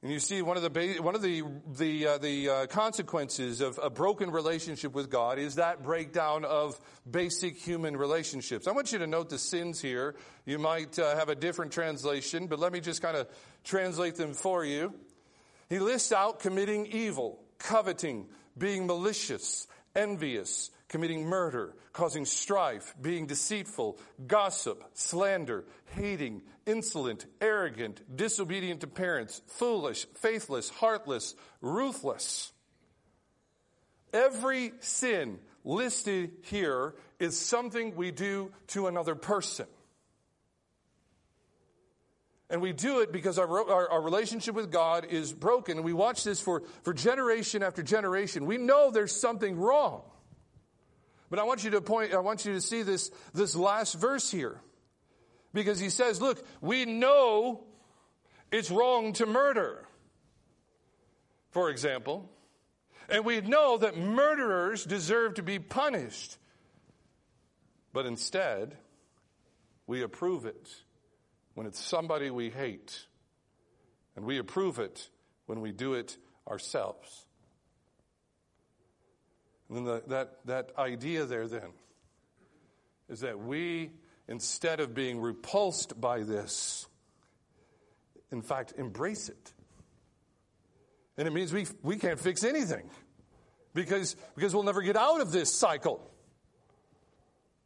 And 0.01 0.13
you 0.13 0.21
see, 0.21 0.43
one 0.43 0.57
of 0.57 0.63
the 0.63 1.01
one 1.01 1.17
of 1.17 1.23
the 1.23 1.43
the 1.77 2.07
uh, 2.07 2.19
the 2.19 2.49
uh, 2.49 2.67
consequences 2.67 3.61
of 3.61 3.81
a 3.83 3.91
broken 3.91 4.31
relationship 4.31 4.95
with 4.95 5.11
God 5.11 5.41
is 5.41 5.57
that 5.57 5.83
breakdown 5.83 6.45
of 6.45 6.79
basic 7.11 7.57
human 7.57 7.97
relationships. 7.97 8.69
I 8.69 8.73
want 8.73 8.93
you 8.93 8.99
to 9.01 9.09
note 9.09 9.29
the 9.29 9.39
sins 9.39 9.81
here. 9.81 10.15
You 10.47 10.61
might 10.61 10.97
uh, 11.01 11.17
have 11.17 11.31
a 11.31 11.35
different 11.35 11.73
translation, 11.73 12.47
but 12.47 12.61
let 12.61 12.73
me 12.73 12.79
just 12.79 13.03
kind 13.03 13.17
of 13.17 13.27
translate 13.65 14.15
them 14.15 14.35
for 14.35 14.65
you. 14.65 14.95
He 15.69 15.81
lists 15.81 16.13
out 16.13 16.39
committing 16.39 16.87
evil, 16.87 17.41
coveting, 17.59 18.29
being 18.57 18.87
malicious, 18.87 19.67
envious, 19.97 20.71
committing 20.89 21.25
murder, 21.25 21.75
causing 21.93 22.25
strife, 22.25 22.95
being 23.03 23.27
deceitful, 23.27 23.99
gossip, 24.29 24.85
slander, 24.95 25.65
hating, 25.97 26.43
insolent, 26.69 27.25
arrogant, 27.41 28.03
disobedient 28.15 28.83
to 28.83 28.87
parents, 28.87 29.41
foolish, 29.47 30.07
faithless, 30.19 30.69
heartless, 30.69 31.35
ruthless. 31.63 32.53
Every 34.13 34.73
sin 34.81 35.39
listed 35.65 36.31
here 36.43 36.95
is 37.19 37.39
something 37.39 37.97
we 37.97 38.11
do 38.11 38.53
to 38.69 38.87
another 38.87 39.15
person. 39.15 39.67
And 42.51 42.63
we 42.63 42.73
do 42.73 43.01
it 43.01 43.13
because 43.13 43.39
our, 43.39 43.49
our, 43.49 43.91
our, 43.91 44.01
relationship 44.01 44.55
with 44.55 44.71
God 44.71 45.05
is 45.05 45.35
broken. 45.35 45.77
And 45.77 45.85
we 45.85 45.93
watch 45.93 46.25
this 46.25 46.41
for, 46.41 46.63
for 46.83 46.95
generation 46.95 47.63
after 47.63 47.83
generation. 47.83 48.47
We 48.47 48.57
know 48.57 48.91
there's 48.91 49.19
something 49.19 49.59
wrong. 49.59 50.03
But 51.29 51.39
I 51.39 51.43
want 51.43 51.63
you 51.65 51.71
to 51.73 51.83
point, 51.83 52.15
I 52.15 52.21
want 52.21 52.47
you 52.47 52.55
to 52.55 52.61
see 52.63 52.83
this, 52.83 53.11
this 53.35 53.55
last 53.55 53.95
verse 53.95 54.31
here. 54.31 54.63
Because 55.53 55.79
he 55.79 55.91
says, 55.91 56.21
look, 56.21 56.45
we 56.61 56.85
know 56.85 57.65
it's 58.53 58.71
wrong 58.71 59.13
to 59.15 59.27
murder, 59.27 59.87
for 61.51 61.71
example. 61.71 62.31
And 63.09 63.25
we 63.25 63.41
know 63.41 63.79
that 63.79 63.97
murderers 63.97 64.85
deserve 64.85 65.35
to 65.35 65.43
be 65.43 65.59
punished. 65.59 66.37
But 67.93 68.05
instead, 68.05 68.77
we 69.87 70.03
approve 70.03 70.45
it 70.45 70.69
when 71.55 71.67
it's 71.67 71.81
somebody 71.81 72.31
we 72.31 72.51
hate. 72.51 73.07
And 74.15 74.25
we 74.25 74.39
approve 74.39 74.79
it 74.79 75.09
when 75.47 75.61
we 75.61 75.73
do 75.73 75.95
it 75.95 76.17
ourselves. 76.47 77.27
And 79.69 79.79
then 79.79 79.85
the, 79.85 80.03
that, 80.09 80.39
that 80.47 80.71
idea 80.79 81.25
there 81.25 81.47
then 81.47 81.71
is 83.09 83.21
that 83.21 83.39
we, 83.39 83.91
instead 84.29 84.81
of 84.81 84.95
being 84.95 85.21
repulsed 85.21 86.01
by 86.01 86.23
this, 86.23 86.87
in 88.31 88.43
fact, 88.43 88.75
embrace 88.77 89.29
it. 89.29 89.53
And 91.17 91.27
it 91.27 91.33
means 91.33 91.53
we, 91.53 91.67
we 91.83 91.97
can't 91.97 92.21
fix 92.21 92.45
anything 92.45 92.89
because, 93.75 94.15
because 94.37 94.55
we'll 94.55 94.65
never 94.65 94.83
get 94.83 94.97
out 94.97 95.21
of 95.21 95.33
this 95.33 95.53
cycle. 95.53 96.09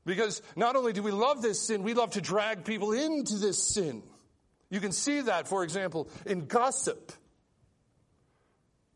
Because 0.05 0.43
not 0.57 0.75
only 0.75 0.93
do 0.93 1.03
we 1.03 1.11
love 1.11 1.43
this 1.43 1.61
sin, 1.61 1.83
we 1.83 1.95
love 1.95 2.13
to 2.13 2.21
drag 2.21 2.65
people 2.65 2.93
into 2.93 3.37
this 3.37 3.63
sin. 3.63 4.03
You 4.71 4.81
can 4.81 4.93
see 4.93 5.21
that, 5.23 5.49
for 5.49 5.65
example, 5.65 6.09
in 6.25 6.47
gossip. 6.47 7.13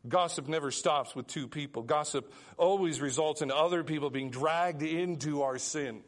Gossip 0.07 0.47
never 0.47 0.71
stops 0.71 1.15
with 1.15 1.27
two 1.27 1.47
people. 1.47 1.83
Gossip 1.83 2.33
always 2.57 2.99
results 2.99 3.41
in 3.41 3.51
other 3.51 3.83
people 3.83 4.09
being 4.09 4.31
dragged 4.31 4.81
into 4.81 5.43
our 5.43 5.57
sin. 5.57 6.01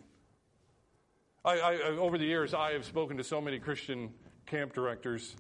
I, 1.43 1.59
I, 1.59 1.81
over 1.97 2.17
the 2.17 2.25
years, 2.25 2.53
I 2.53 2.73
have 2.73 2.83
spoken 2.83 3.17
to 3.17 3.23
so 3.23 3.39
many 3.39 3.59
Christian 3.59 4.11
camp 4.45 4.73
directors, 4.73 5.35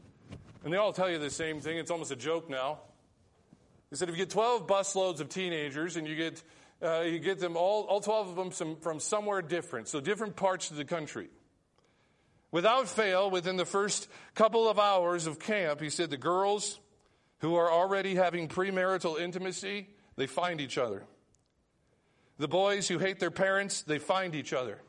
and 0.63 0.71
they 0.71 0.77
all 0.77 0.93
tell 0.93 1.09
you 1.09 1.19
the 1.19 1.29
same 1.29 1.59
thing. 1.59 1.77
It's 1.77 1.91
almost 1.91 2.11
a 2.11 2.15
joke 2.15 2.49
now. 2.49 2.79
They 3.89 3.97
said 3.97 4.07
if 4.07 4.15
you 4.15 4.23
get 4.23 4.29
12 4.29 4.65
busloads 4.65 5.19
of 5.19 5.29
teenagers 5.29 5.97
and 5.97 6.07
you 6.07 6.15
get, 6.15 6.41
uh, 6.81 7.01
you 7.01 7.19
get 7.19 7.39
them 7.39 7.57
all, 7.57 7.83
all 7.83 7.99
12 7.99 8.29
of 8.29 8.35
them 8.35 8.51
some, 8.51 8.77
from 8.77 8.99
somewhere 8.99 9.41
different, 9.41 9.89
so 9.89 9.99
different 9.99 10.35
parts 10.35 10.71
of 10.71 10.77
the 10.77 10.85
country. 10.85 11.27
Without 12.51 12.87
fail, 12.87 13.29
within 13.29 13.57
the 13.57 13.65
first 13.65 14.07
couple 14.35 14.69
of 14.69 14.79
hours 14.79 15.27
of 15.27 15.37
camp, 15.37 15.81
he 15.81 15.89
said 15.89 16.09
the 16.09 16.17
girls 16.17 16.79
who 17.39 17.55
are 17.55 17.69
already 17.69 18.15
having 18.15 18.47
premarital 18.47 19.19
intimacy, 19.19 19.87
they 20.15 20.27
find 20.27 20.61
each 20.61 20.77
other. 20.77 21.03
The 22.37 22.47
boys 22.47 22.87
who 22.87 22.99
hate 22.99 23.19
their 23.19 23.31
parents, 23.31 23.81
they 23.81 23.99
find 23.99 24.33
each 24.33 24.53
other. 24.53 24.79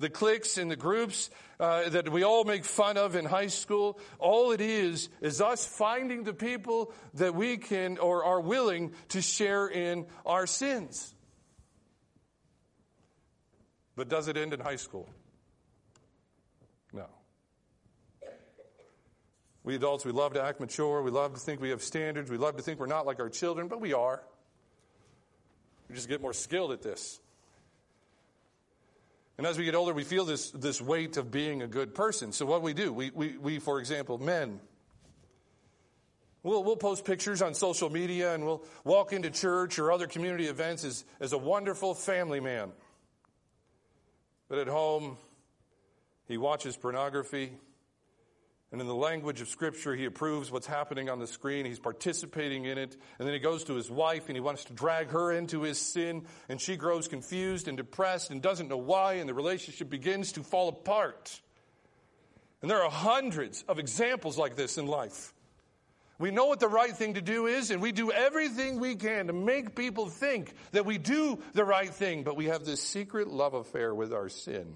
The 0.00 0.10
cliques 0.10 0.58
and 0.58 0.70
the 0.70 0.76
groups 0.76 1.30
uh, 1.60 1.88
that 1.88 2.08
we 2.08 2.24
all 2.24 2.44
make 2.44 2.64
fun 2.64 2.96
of 2.96 3.14
in 3.14 3.24
high 3.24 3.46
school, 3.46 3.98
all 4.18 4.50
it 4.50 4.60
is 4.60 5.08
is 5.20 5.40
us 5.40 5.64
finding 5.64 6.24
the 6.24 6.34
people 6.34 6.92
that 7.14 7.34
we 7.34 7.56
can 7.56 7.98
or 7.98 8.24
are 8.24 8.40
willing 8.40 8.92
to 9.10 9.22
share 9.22 9.68
in 9.68 10.06
our 10.26 10.46
sins. 10.46 11.14
But 13.96 14.08
does 14.08 14.26
it 14.26 14.36
end 14.36 14.52
in 14.52 14.60
high 14.60 14.76
school? 14.76 15.08
No. 16.92 17.06
We 19.62 19.76
adults, 19.76 20.04
we 20.04 20.12
love 20.12 20.34
to 20.34 20.42
act 20.42 20.60
mature. 20.60 21.02
We 21.02 21.10
love 21.10 21.34
to 21.34 21.40
think 21.40 21.60
we 21.60 21.70
have 21.70 21.82
standards. 21.82 22.30
We 22.30 22.36
love 22.36 22.56
to 22.56 22.62
think 22.62 22.80
we're 22.80 22.86
not 22.86 23.06
like 23.06 23.20
our 23.20 23.30
children, 23.30 23.68
but 23.68 23.80
we 23.80 23.92
are. 23.92 24.22
We 25.88 25.94
just 25.94 26.08
get 26.08 26.20
more 26.20 26.32
skilled 26.32 26.72
at 26.72 26.82
this. 26.82 27.20
And 29.36 29.46
as 29.46 29.58
we 29.58 29.64
get 29.64 29.74
older, 29.74 29.92
we 29.92 30.04
feel 30.04 30.24
this, 30.24 30.50
this 30.50 30.80
weight 30.80 31.16
of 31.16 31.30
being 31.30 31.62
a 31.62 31.66
good 31.66 31.94
person. 31.94 32.32
So 32.32 32.46
what 32.46 32.62
we 32.62 32.72
do, 32.72 32.92
we, 32.92 33.10
we, 33.10 33.36
we 33.36 33.58
for 33.58 33.80
example, 33.80 34.18
men, 34.18 34.60
we'll, 36.44 36.62
we'll 36.62 36.76
post 36.76 37.04
pictures 37.04 37.42
on 37.42 37.54
social 37.54 37.90
media 37.90 38.34
and 38.34 38.44
we'll 38.44 38.64
walk 38.84 39.12
into 39.12 39.30
church 39.30 39.78
or 39.80 39.90
other 39.90 40.06
community 40.06 40.46
events 40.46 40.84
as, 40.84 41.04
as 41.18 41.32
a 41.32 41.38
wonderful 41.38 41.94
family 41.94 42.38
man. 42.38 42.70
But 44.48 44.58
at 44.58 44.68
home, 44.68 45.16
He 46.28 46.36
watches 46.36 46.76
pornography. 46.76 47.52
And 48.74 48.80
in 48.80 48.88
the 48.88 48.94
language 48.96 49.40
of 49.40 49.46
Scripture, 49.46 49.94
he 49.94 50.04
approves 50.04 50.50
what's 50.50 50.66
happening 50.66 51.08
on 51.08 51.20
the 51.20 51.28
screen. 51.28 51.64
He's 51.64 51.78
participating 51.78 52.64
in 52.64 52.76
it. 52.76 52.96
And 53.20 53.28
then 53.28 53.32
he 53.32 53.38
goes 53.38 53.62
to 53.66 53.74
his 53.74 53.88
wife 53.88 54.24
and 54.26 54.36
he 54.36 54.40
wants 54.40 54.64
to 54.64 54.72
drag 54.72 55.10
her 55.10 55.30
into 55.30 55.62
his 55.62 55.78
sin. 55.78 56.24
And 56.48 56.60
she 56.60 56.74
grows 56.74 57.06
confused 57.06 57.68
and 57.68 57.76
depressed 57.76 58.32
and 58.32 58.42
doesn't 58.42 58.66
know 58.66 58.76
why. 58.76 59.12
And 59.12 59.28
the 59.28 59.32
relationship 59.32 59.88
begins 59.88 60.32
to 60.32 60.42
fall 60.42 60.68
apart. 60.70 61.40
And 62.62 62.68
there 62.68 62.82
are 62.82 62.90
hundreds 62.90 63.62
of 63.68 63.78
examples 63.78 64.36
like 64.36 64.56
this 64.56 64.76
in 64.76 64.88
life. 64.88 65.32
We 66.18 66.32
know 66.32 66.46
what 66.46 66.58
the 66.58 66.66
right 66.66 66.96
thing 66.96 67.14
to 67.14 67.22
do 67.22 67.46
is, 67.46 67.70
and 67.70 67.80
we 67.80 67.92
do 67.92 68.10
everything 68.10 68.80
we 68.80 68.96
can 68.96 69.28
to 69.28 69.32
make 69.32 69.76
people 69.76 70.08
think 70.08 70.52
that 70.72 70.84
we 70.84 70.98
do 70.98 71.38
the 71.52 71.64
right 71.64 71.94
thing, 71.94 72.24
but 72.24 72.34
we 72.34 72.46
have 72.46 72.64
this 72.64 72.82
secret 72.82 73.28
love 73.28 73.54
affair 73.54 73.94
with 73.94 74.12
our 74.12 74.28
sin. 74.28 74.74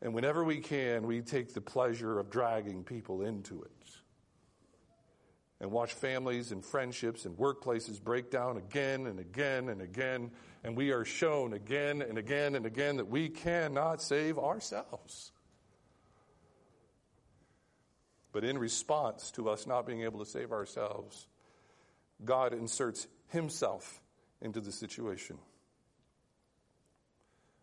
And 0.00 0.14
whenever 0.14 0.44
we 0.44 0.58
can, 0.60 1.06
we 1.06 1.22
take 1.22 1.54
the 1.54 1.60
pleasure 1.60 2.18
of 2.18 2.30
dragging 2.30 2.84
people 2.84 3.22
into 3.22 3.62
it. 3.62 3.70
And 5.60 5.72
watch 5.72 5.92
families 5.92 6.52
and 6.52 6.64
friendships 6.64 7.24
and 7.24 7.36
workplaces 7.36 8.00
break 8.00 8.30
down 8.30 8.58
again 8.58 9.06
and 9.06 9.18
again 9.18 9.68
and 9.68 9.82
again. 9.82 10.30
And 10.62 10.76
we 10.76 10.92
are 10.92 11.04
shown 11.04 11.52
again 11.52 12.00
and 12.00 12.16
again 12.16 12.54
and 12.54 12.64
again 12.64 12.98
that 12.98 13.08
we 13.08 13.28
cannot 13.28 14.00
save 14.00 14.38
ourselves. 14.38 15.32
But 18.30 18.44
in 18.44 18.56
response 18.56 19.32
to 19.32 19.48
us 19.48 19.66
not 19.66 19.84
being 19.84 20.02
able 20.02 20.20
to 20.20 20.30
save 20.30 20.52
ourselves, 20.52 21.26
God 22.24 22.52
inserts 22.52 23.08
Himself 23.28 24.00
into 24.40 24.60
the 24.60 24.70
situation. 24.70 25.38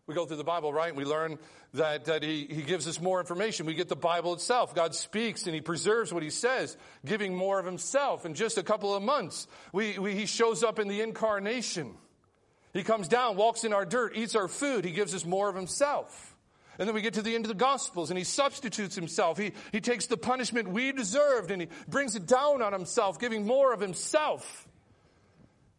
We 0.06 0.14
go 0.14 0.24
through 0.24 0.36
the 0.36 0.44
Bible, 0.44 0.72
right? 0.72 0.88
And 0.88 0.96
we 0.96 1.04
learn 1.04 1.38
that, 1.74 2.04
that 2.04 2.22
he, 2.22 2.46
he 2.48 2.62
gives 2.62 2.86
us 2.86 3.00
more 3.00 3.18
information. 3.18 3.66
We 3.66 3.74
get 3.74 3.88
the 3.88 3.96
Bible 3.96 4.34
itself. 4.34 4.72
God 4.72 4.94
speaks 4.94 5.46
and 5.46 5.54
He 5.54 5.60
preserves 5.60 6.12
what 6.12 6.22
He 6.22 6.30
says, 6.30 6.76
giving 7.04 7.34
more 7.34 7.58
of 7.58 7.66
Himself. 7.66 8.24
In 8.24 8.34
just 8.34 8.56
a 8.56 8.62
couple 8.62 8.94
of 8.94 9.02
months, 9.02 9.48
we, 9.72 9.98
we, 9.98 10.14
He 10.14 10.26
shows 10.26 10.62
up 10.62 10.78
in 10.78 10.86
the 10.86 11.00
incarnation. 11.00 11.94
He 12.72 12.84
comes 12.84 13.08
down, 13.08 13.36
walks 13.36 13.64
in 13.64 13.72
our 13.72 13.84
dirt, 13.84 14.16
eats 14.16 14.36
our 14.36 14.46
food. 14.46 14.84
He 14.84 14.92
gives 14.92 15.12
us 15.12 15.24
more 15.24 15.48
of 15.48 15.56
Himself. 15.56 16.36
And 16.78 16.86
then 16.86 16.94
we 16.94 17.00
get 17.00 17.14
to 17.14 17.22
the 17.22 17.34
end 17.34 17.46
of 17.46 17.48
the 17.48 17.54
Gospels 17.54 18.10
and 18.10 18.18
He 18.18 18.24
substitutes 18.24 18.94
Himself. 18.94 19.38
He, 19.38 19.52
he 19.72 19.80
takes 19.80 20.06
the 20.06 20.16
punishment 20.16 20.68
we 20.68 20.92
deserved 20.92 21.50
and 21.50 21.62
He 21.62 21.68
brings 21.88 22.14
it 22.14 22.26
down 22.26 22.62
on 22.62 22.72
Himself, 22.72 23.18
giving 23.18 23.44
more 23.44 23.72
of 23.72 23.80
Himself. 23.80 24.68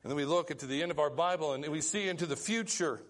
And 0.03 0.11
then 0.11 0.17
we 0.17 0.25
look 0.25 0.51
into 0.51 0.65
the 0.65 0.83
end 0.83 0.91
of 0.91 0.99
our 0.99 1.09
Bible 1.09 1.53
and 1.53 1.65
we 1.69 1.79
see 1.79 2.09
into 2.09 2.25
the 2.25 2.35
future 2.35 3.01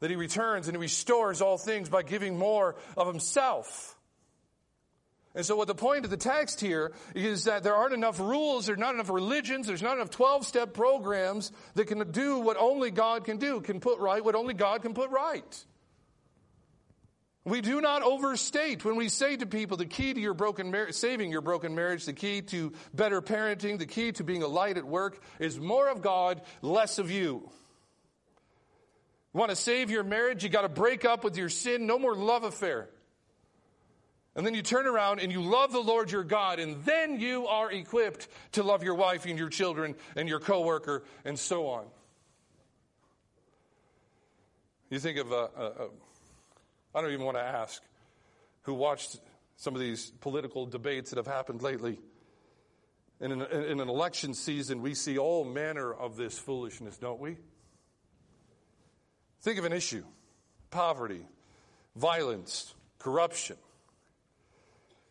that 0.00 0.10
he 0.10 0.16
returns 0.16 0.68
and 0.68 0.76
he 0.76 0.80
restores 0.80 1.40
all 1.40 1.58
things 1.58 1.88
by 1.88 2.02
giving 2.02 2.38
more 2.38 2.76
of 2.96 3.06
himself. 3.06 3.96
And 5.34 5.44
so, 5.44 5.56
what 5.56 5.68
the 5.68 5.74
point 5.74 6.04
of 6.04 6.10
the 6.10 6.16
text 6.16 6.60
here 6.60 6.92
is 7.14 7.44
that 7.44 7.62
there 7.62 7.74
aren't 7.74 7.94
enough 7.94 8.18
rules, 8.18 8.66
there's 8.66 8.78
not 8.78 8.94
enough 8.94 9.10
religions, 9.10 9.66
there's 9.66 9.82
not 9.82 9.96
enough 9.96 10.10
12 10.10 10.46
step 10.46 10.74
programs 10.74 11.52
that 11.74 11.86
can 11.86 12.10
do 12.10 12.40
what 12.40 12.56
only 12.56 12.90
God 12.90 13.24
can 13.24 13.36
do, 13.36 13.60
can 13.60 13.78
put 13.78 13.98
right 14.00 14.24
what 14.24 14.34
only 14.34 14.54
God 14.54 14.82
can 14.82 14.94
put 14.94 15.10
right. 15.10 15.64
We 17.44 17.60
do 17.60 17.80
not 17.80 18.02
overstate 18.02 18.84
when 18.84 18.96
we 18.96 19.08
say 19.08 19.36
to 19.36 19.46
people 19.46 19.76
the 19.76 19.86
key 19.86 20.12
to 20.12 20.20
your 20.20 20.34
broken 20.34 20.70
marriage, 20.70 20.94
saving 20.94 21.30
your 21.30 21.40
broken 21.40 21.74
marriage, 21.74 22.04
the 22.04 22.12
key 22.12 22.42
to 22.42 22.72
better 22.92 23.22
parenting, 23.22 23.78
the 23.78 23.86
key 23.86 24.12
to 24.12 24.24
being 24.24 24.42
a 24.42 24.48
light 24.48 24.76
at 24.76 24.84
work 24.84 25.22
is 25.38 25.58
more 25.58 25.88
of 25.88 26.02
God, 26.02 26.42
less 26.60 26.98
of 26.98 27.10
you. 27.10 27.50
You 29.34 29.38
want 29.40 29.50
to 29.50 29.56
save 29.56 29.90
your 29.90 30.04
marriage? 30.04 30.42
You 30.42 30.48
got 30.48 30.62
to 30.62 30.68
break 30.68 31.04
up 31.04 31.22
with 31.22 31.36
your 31.36 31.48
sin. 31.48 31.86
No 31.86 31.98
more 31.98 32.14
love 32.14 32.44
affair. 32.44 32.88
And 34.34 34.46
then 34.46 34.54
you 34.54 34.62
turn 34.62 34.86
around 34.86 35.20
and 35.20 35.32
you 35.32 35.42
love 35.42 35.72
the 35.72 35.80
Lord 35.80 36.12
your 36.12 36.22
God, 36.22 36.60
and 36.60 36.84
then 36.84 37.18
you 37.18 37.48
are 37.48 37.72
equipped 37.72 38.28
to 38.52 38.62
love 38.62 38.84
your 38.84 38.94
wife 38.94 39.26
and 39.26 39.36
your 39.36 39.48
children 39.48 39.96
and 40.14 40.28
your 40.28 40.38
coworker 40.38 41.02
and 41.24 41.38
so 41.38 41.66
on. 41.66 41.86
You 44.90 45.00
think 45.00 45.18
of, 45.18 45.32
uh, 45.32 45.36
uh, 45.36 45.60
uh, 45.60 45.88
I 46.94 47.00
don't 47.00 47.10
even 47.10 47.26
want 47.26 47.36
to 47.36 47.42
ask 47.42 47.82
who 48.62 48.74
watched 48.74 49.18
some 49.56 49.74
of 49.74 49.80
these 49.80 50.12
political 50.20 50.66
debates 50.66 51.10
that 51.10 51.16
have 51.16 51.26
happened 51.26 51.62
lately. 51.62 51.98
In 53.20 53.32
an, 53.32 53.42
in 53.42 53.80
an 53.80 53.88
election 53.88 54.34
season, 54.34 54.80
we 54.80 54.94
see 54.94 55.18
all 55.18 55.44
manner 55.44 55.92
of 55.92 56.16
this 56.16 56.38
foolishness, 56.38 56.96
don't 56.96 57.18
we? 57.18 57.38
Think 59.40 59.58
of 59.58 59.64
an 59.64 59.72
issue 59.72 60.04
poverty, 60.70 61.22
violence, 61.96 62.74
corruption. 62.98 63.56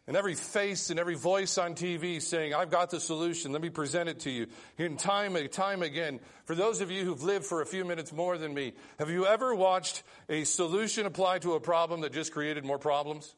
And 0.07 0.15
every 0.15 0.35
face 0.35 0.89
and 0.89 0.99
every 1.01 1.15
voice 1.15 1.57
on 1.57 1.75
TV 1.75 2.21
saying, 2.21 2.53
I've 2.53 2.69
got 2.69 2.91
the 2.91 2.99
solution, 2.99 3.51
let 3.51 3.61
me 3.61 3.69
present 3.69 4.07
it 4.07 4.21
to 4.21 4.29
you. 4.29 4.47
And 4.77 4.97
time 4.97 5.35
and 5.35 5.51
time 5.51 5.83
again, 5.83 6.21
for 6.45 6.55
those 6.55 6.79
of 6.79 6.89
you 6.89 7.03
who've 7.03 7.23
lived 7.23 7.45
for 7.45 7.61
a 7.61 7.65
few 7.65 7.83
minutes 7.83 8.13
more 8.13 8.37
than 8.37 8.53
me, 8.53 8.71
have 8.99 9.09
you 9.09 9.25
ever 9.25 9.53
watched 9.53 10.03
a 10.29 10.45
solution 10.45 11.05
apply 11.05 11.39
to 11.39 11.55
a 11.55 11.59
problem 11.59 12.01
that 12.01 12.13
just 12.13 12.31
created 12.31 12.63
more 12.63 12.79
problems? 12.79 13.35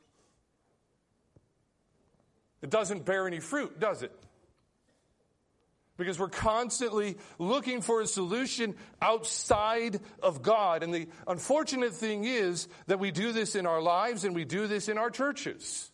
It 2.62 2.70
doesn't 2.70 3.04
bear 3.04 3.26
any 3.26 3.40
fruit, 3.40 3.80
does 3.80 4.04
it? 4.04 4.12
Because 6.00 6.18
we're 6.18 6.30
constantly 6.30 7.18
looking 7.38 7.82
for 7.82 8.02
a 8.02 8.08
solution 8.08 8.74
outside 9.02 10.00
of 10.24 10.42
God. 10.42 10.82
And 10.82 10.92
the 10.92 11.08
unfortunate 11.28 11.94
thing 11.94 12.24
is 12.24 12.68
that 12.88 13.00
we 13.00 13.12
do 13.12 13.32
this 13.32 13.54
in 13.54 13.68
our 13.68 13.82
lives 13.82 14.24
and 14.24 14.34
we 14.34 14.46
do 14.46 14.66
this 14.66 14.90
in 14.90 14.98
our 14.98 15.12
churches. 15.12 15.92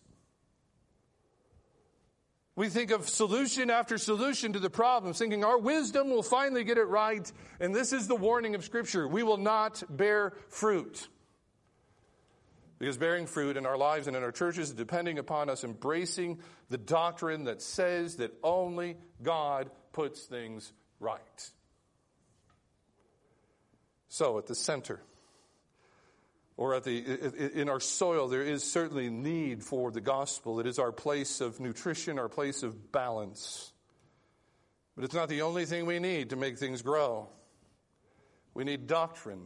We 2.56 2.70
think 2.70 2.91
of 2.91 3.10
solution 3.10 3.70
after 3.70 3.98
solution 3.98 4.54
to 4.54 4.60
the 4.60 4.70
problem, 4.70 5.13
thinking 5.13 5.44
our 5.44 5.58
wisdom 5.58 6.10
will 6.10 6.24
finally 6.24 6.63
get 6.63 6.78
it 6.78 6.86
right. 6.86 7.30
And 7.60 7.76
this 7.76 7.91
is 7.91 8.08
the 8.08 8.15
warning 8.15 8.56
of 8.56 8.63
Scripture. 8.63 9.06
We 9.10 9.24
will 9.24 9.38
not 9.38 9.84
bear 9.89 10.32
fruit. 10.48 11.10
Because 12.80 12.98
bearing 12.98 13.26
fruit 13.26 13.58
in 13.58 13.65
our 13.65 13.78
lives 13.78 14.08
and 14.08 14.15
in 14.15 14.24
our 14.24 14.32
churches 14.32 14.70
is 14.70 14.76
depending 14.76 15.18
upon 15.18 15.50
us 15.50 15.63
embracing 15.63 16.39
the 16.70 16.78
doctrine 16.78 17.46
that 17.46 17.62
says 17.62 18.18
that 18.18 18.34
only 18.44 18.98
God 19.22 19.70
puts 19.96 20.24
things 20.24 20.74
right. 21.00 21.50
So, 24.10 24.38
at 24.38 24.46
the 24.46 24.56
center, 24.56 25.00
or 26.58 26.76
at 26.76 26.84
the, 26.84 27.60
in 27.60 27.70
our 27.70 27.80
soil, 27.80 28.28
there 28.28 28.44
is 28.44 28.62
certainly 28.64 29.10
need 29.10 29.64
for 29.64 29.92
the 29.92 30.02
gospel. 30.02 30.60
It 30.60 30.68
is 30.68 30.80
our 30.80 30.92
place 30.92 31.40
of 31.40 31.62
nutrition, 31.62 32.20
our 32.20 32.28
place 32.28 32.62
of 32.62 32.92
balance. 32.92 33.72
But 34.96 35.06
it's 35.06 35.14
not 35.14 35.30
the 35.30 35.44
only 35.44 35.66
thing 35.66 35.86
we 35.86 36.00
need 36.00 36.32
to 36.32 36.36
make 36.36 36.58
things 36.58 36.82
grow. 36.82 37.30
We 38.54 38.66
need 38.66 38.88
doctrine. 38.88 39.46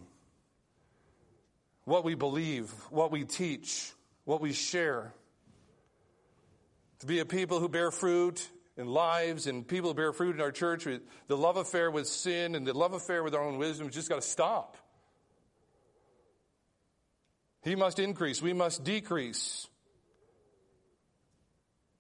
What 1.85 2.03
we 2.03 2.15
believe, 2.15 2.71
what 2.89 3.11
we 3.11 3.23
teach, 3.23 3.91
what 4.25 4.41
we 4.41 4.53
share. 4.53 5.13
To 6.99 7.05
be 7.05 7.19
a 7.19 7.25
people 7.25 7.59
who 7.59 7.69
bear 7.69 7.91
fruit 7.91 8.47
and 8.79 8.89
lives 8.89 9.45
and 9.45 9.67
people 9.67 9.93
bear 9.93 10.13
fruit 10.13 10.35
in 10.35 10.41
our 10.41 10.53
church. 10.53 10.87
The 11.27 11.37
love 11.37 11.57
affair 11.57 11.91
with 11.91 12.07
sin 12.07 12.55
and 12.55 12.65
the 12.65 12.73
love 12.73 12.93
affair 12.93 13.23
with 13.23 13.35
our 13.35 13.43
own 13.43 13.57
wisdom 13.57 13.87
has 13.87 13.93
just 13.93 14.09
got 14.09 14.21
to 14.21 14.27
stop. 14.27 14.77
He 17.61 17.75
must 17.75 17.99
increase. 17.99 18.41
We 18.41 18.53
must 18.53 18.85
decrease. 18.85 19.67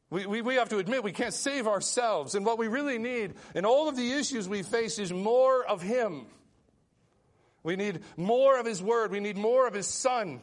We, 0.09 0.25
we, 0.25 0.41
we 0.41 0.55
have 0.55 0.69
to 0.69 0.77
admit 0.77 1.03
we 1.03 1.11
can't 1.11 1.33
save 1.33 1.67
ourselves. 1.67 2.33
And 2.33 2.45
what 2.45 2.57
we 2.57 2.69
really 2.69 2.97
need 2.97 3.33
in 3.53 3.65
all 3.65 3.89
of 3.89 3.97
the 3.97 4.13
issues 4.13 4.47
we 4.47 4.63
face 4.63 4.99
is 4.99 5.11
more 5.11 5.65
of 5.65 5.81
Him. 5.81 6.27
We 7.61 7.75
need 7.75 7.99
more 8.15 8.57
of 8.57 8.65
His 8.65 8.81
Word. 8.81 9.11
We 9.11 9.19
need 9.19 9.37
more 9.37 9.67
of 9.67 9.73
His 9.73 9.87
Son. 9.87 10.41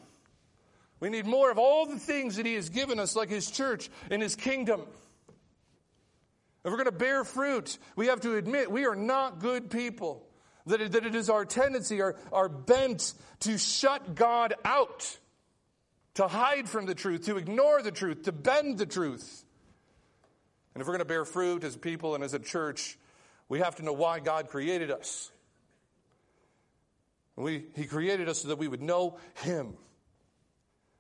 We 1.01 1.09
need 1.09 1.25
more 1.25 1.51
of 1.51 1.59
all 1.59 1.87
the 1.87 1.99
things 1.99 2.37
that 2.37 2.45
He 2.45 2.55
has 2.55 2.69
given 2.69 3.01
us, 3.01 3.17
like 3.17 3.31
His 3.31 3.51
church 3.51 3.89
and 4.11 4.21
His 4.21 4.37
kingdom. 4.37 4.83
If 6.67 6.73
we're 6.73 6.79
going 6.79 6.87
to 6.87 6.93
bear 6.93 7.23
fruit, 7.23 7.79
we 7.95 8.09
have 8.09 8.23
to 8.23 8.35
admit 8.35 8.73
we 8.73 8.87
are 8.87 8.97
not 8.97 9.39
good 9.39 9.71
people. 9.71 10.27
That 10.67 10.81
it, 10.81 10.93
that 10.93 11.07
it 11.07 11.15
is 11.15 11.31
our 11.31 11.45
tendency, 11.45 12.03
our, 12.03 12.17
our 12.33 12.49
bent 12.49 13.15
to 13.41 13.57
shut 13.57 14.17
God 14.17 14.53
out, 14.65 15.17
to 16.15 16.27
hide 16.27 16.69
from 16.69 16.87
the 16.87 16.95
truth, 16.97 17.27
to 17.27 17.37
ignore 17.37 17.83
the 17.83 17.93
truth, 17.93 18.25
to 18.25 18.33
bend 18.33 18.79
the 18.79 18.87
truth. 18.87 19.45
And 20.75 20.81
if 20.81 20.89
we're 20.89 20.95
going 20.95 20.99
to 20.99 21.05
bear 21.05 21.25
fruit 21.25 21.63
as 21.63 21.77
people 21.77 22.17
and 22.17 22.25
as 22.25 22.35
a 22.35 22.41
church, 22.41 22.99
we 23.49 23.61
have 23.61 23.77
to 23.77 23.85
know 23.85 23.93
why 23.93 24.19
God 24.19 24.49
created 24.49 24.91
us. 24.91 25.31
We, 27.37 27.67
he 27.77 27.85
created 27.85 28.29
us 28.29 28.43
so 28.43 28.49
that 28.49 28.59
we 28.59 28.67
would 28.67 28.83
know 28.83 29.19
Him 29.45 29.77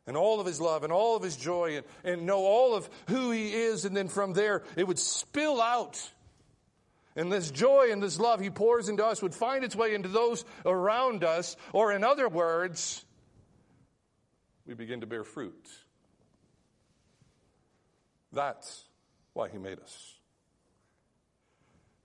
and 0.07 0.16
all 0.16 0.40
of 0.40 0.47
his 0.47 0.61
love 0.61 0.85
and 0.85 0.92
all 0.92 1.16
of 1.16 1.23
his 1.23 1.37
joy 1.37 1.77
and, 1.77 1.87
and 2.05 2.27
know 2.27 2.45
all 2.45 2.75
of 2.75 2.88
who 3.09 3.31
he 3.31 3.53
is. 3.53 3.85
And 3.85 3.97
then 3.97 4.09
from 4.09 4.33
there, 4.33 4.62
it 4.77 4.87
would 4.87 4.99
spill 4.99 5.61
out. 5.61 6.01
And 7.16 7.33
this 7.33 7.51
joy 7.51 7.88
and 7.90 8.03
this 8.03 8.21
love 8.21 8.40
he 8.40 8.51
pours 8.51 8.88
into 8.88 9.05
us 9.05 9.23
would 9.23 9.35
find 9.35 9.64
its 9.64 9.75
way 9.75 9.95
into 9.95 10.09
those 10.09 10.45
around 10.66 11.25
us, 11.25 11.57
or 11.73 11.92
in 11.92 12.05
other 12.05 12.29
words, 12.29 13.05
we 14.66 14.75
begin 14.75 15.01
to 15.01 15.07
bear 15.07 15.25
fruit. 15.25 15.66
That's 18.33 18.85
why 19.33 19.49
he 19.49 19.57
made 19.57 19.81
us. 19.81 20.14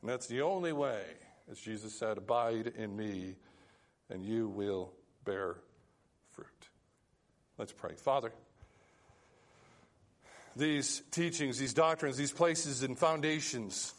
And 0.02 0.10
that's 0.10 0.28
the 0.28 0.42
only 0.42 0.72
way, 0.72 1.04
as 1.52 1.60
Jesus 1.60 1.94
said, 1.94 2.18
abide 2.18 2.68
in 2.78 2.96
me, 2.96 3.36
and 4.10 4.26
you 4.26 4.48
will 4.48 4.94
bear 5.26 5.58
fruit. 6.30 6.71
Let's 7.62 7.74
pray. 7.74 7.94
Father, 7.94 8.32
these 10.56 11.04
teachings, 11.12 11.60
these 11.60 11.76
doctrines, 11.76 12.18
these 12.18 12.32
places 12.32 12.82
and 12.82 12.98
foundations, 12.98 13.94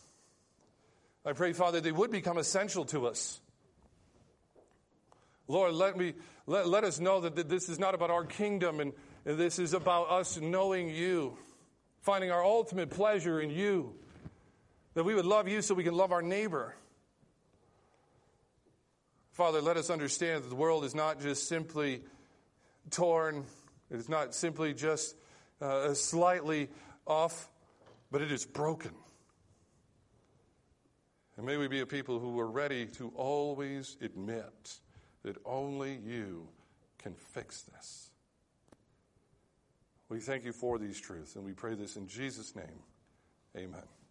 I 1.24 1.32
pray, 1.32 1.52
Father, 1.52 1.80
they 1.80 1.92
would 1.92 2.10
become 2.10 2.38
essential 2.38 2.84
to 2.86 3.06
us. 3.06 3.38
Lord, 5.46 5.74
let 5.74 5.96
me 5.96 6.14
let, 6.48 6.66
let 6.66 6.82
us 6.82 6.98
know 6.98 7.20
that 7.20 7.48
this 7.48 7.68
is 7.68 7.78
not 7.78 7.94
about 7.94 8.10
our 8.10 8.24
kingdom 8.24 8.80
and 8.80 8.92
this 9.24 9.60
is 9.60 9.74
about 9.74 10.10
us 10.10 10.40
knowing 10.40 10.88
you, 10.88 11.38
finding 12.00 12.32
our 12.32 12.44
ultimate 12.44 12.90
pleasure 12.90 13.40
in 13.40 13.50
you. 13.50 13.94
That 14.94 15.04
we 15.04 15.14
would 15.14 15.24
love 15.24 15.46
you 15.46 15.62
so 15.62 15.72
we 15.76 15.84
can 15.84 15.94
love 15.94 16.10
our 16.10 16.20
neighbor. 16.20 16.74
Father, 19.30 19.60
let 19.60 19.76
us 19.76 19.88
understand 19.88 20.42
that 20.42 20.48
the 20.48 20.56
world 20.56 20.84
is 20.84 20.96
not 20.96 21.20
just 21.22 21.46
simply 21.46 22.02
torn, 22.90 23.44
it 23.90 23.96
is 23.96 24.08
not 24.08 24.34
simply 24.34 24.74
just 24.74 25.16
uh, 25.60 25.94
slightly 25.94 26.68
off, 27.06 27.50
but 28.10 28.22
it 28.22 28.32
is 28.32 28.44
broken. 28.44 28.92
And 31.36 31.46
may 31.46 31.56
we 31.56 31.68
be 31.68 31.80
a 31.80 31.86
people 31.86 32.18
who 32.18 32.38
are 32.38 32.50
ready 32.50 32.86
to 32.86 33.12
always 33.16 33.96
admit 34.00 34.78
that 35.22 35.36
only 35.44 35.98
you 36.04 36.48
can 36.98 37.14
fix 37.14 37.62
this. 37.62 38.10
We 40.08 40.20
thank 40.20 40.44
you 40.44 40.52
for 40.52 40.78
these 40.78 41.00
truths, 41.00 41.36
and 41.36 41.44
we 41.44 41.52
pray 41.52 41.74
this 41.74 41.96
in 41.96 42.06
Jesus' 42.06 42.54
name. 42.54 42.82
Amen. 43.56 44.01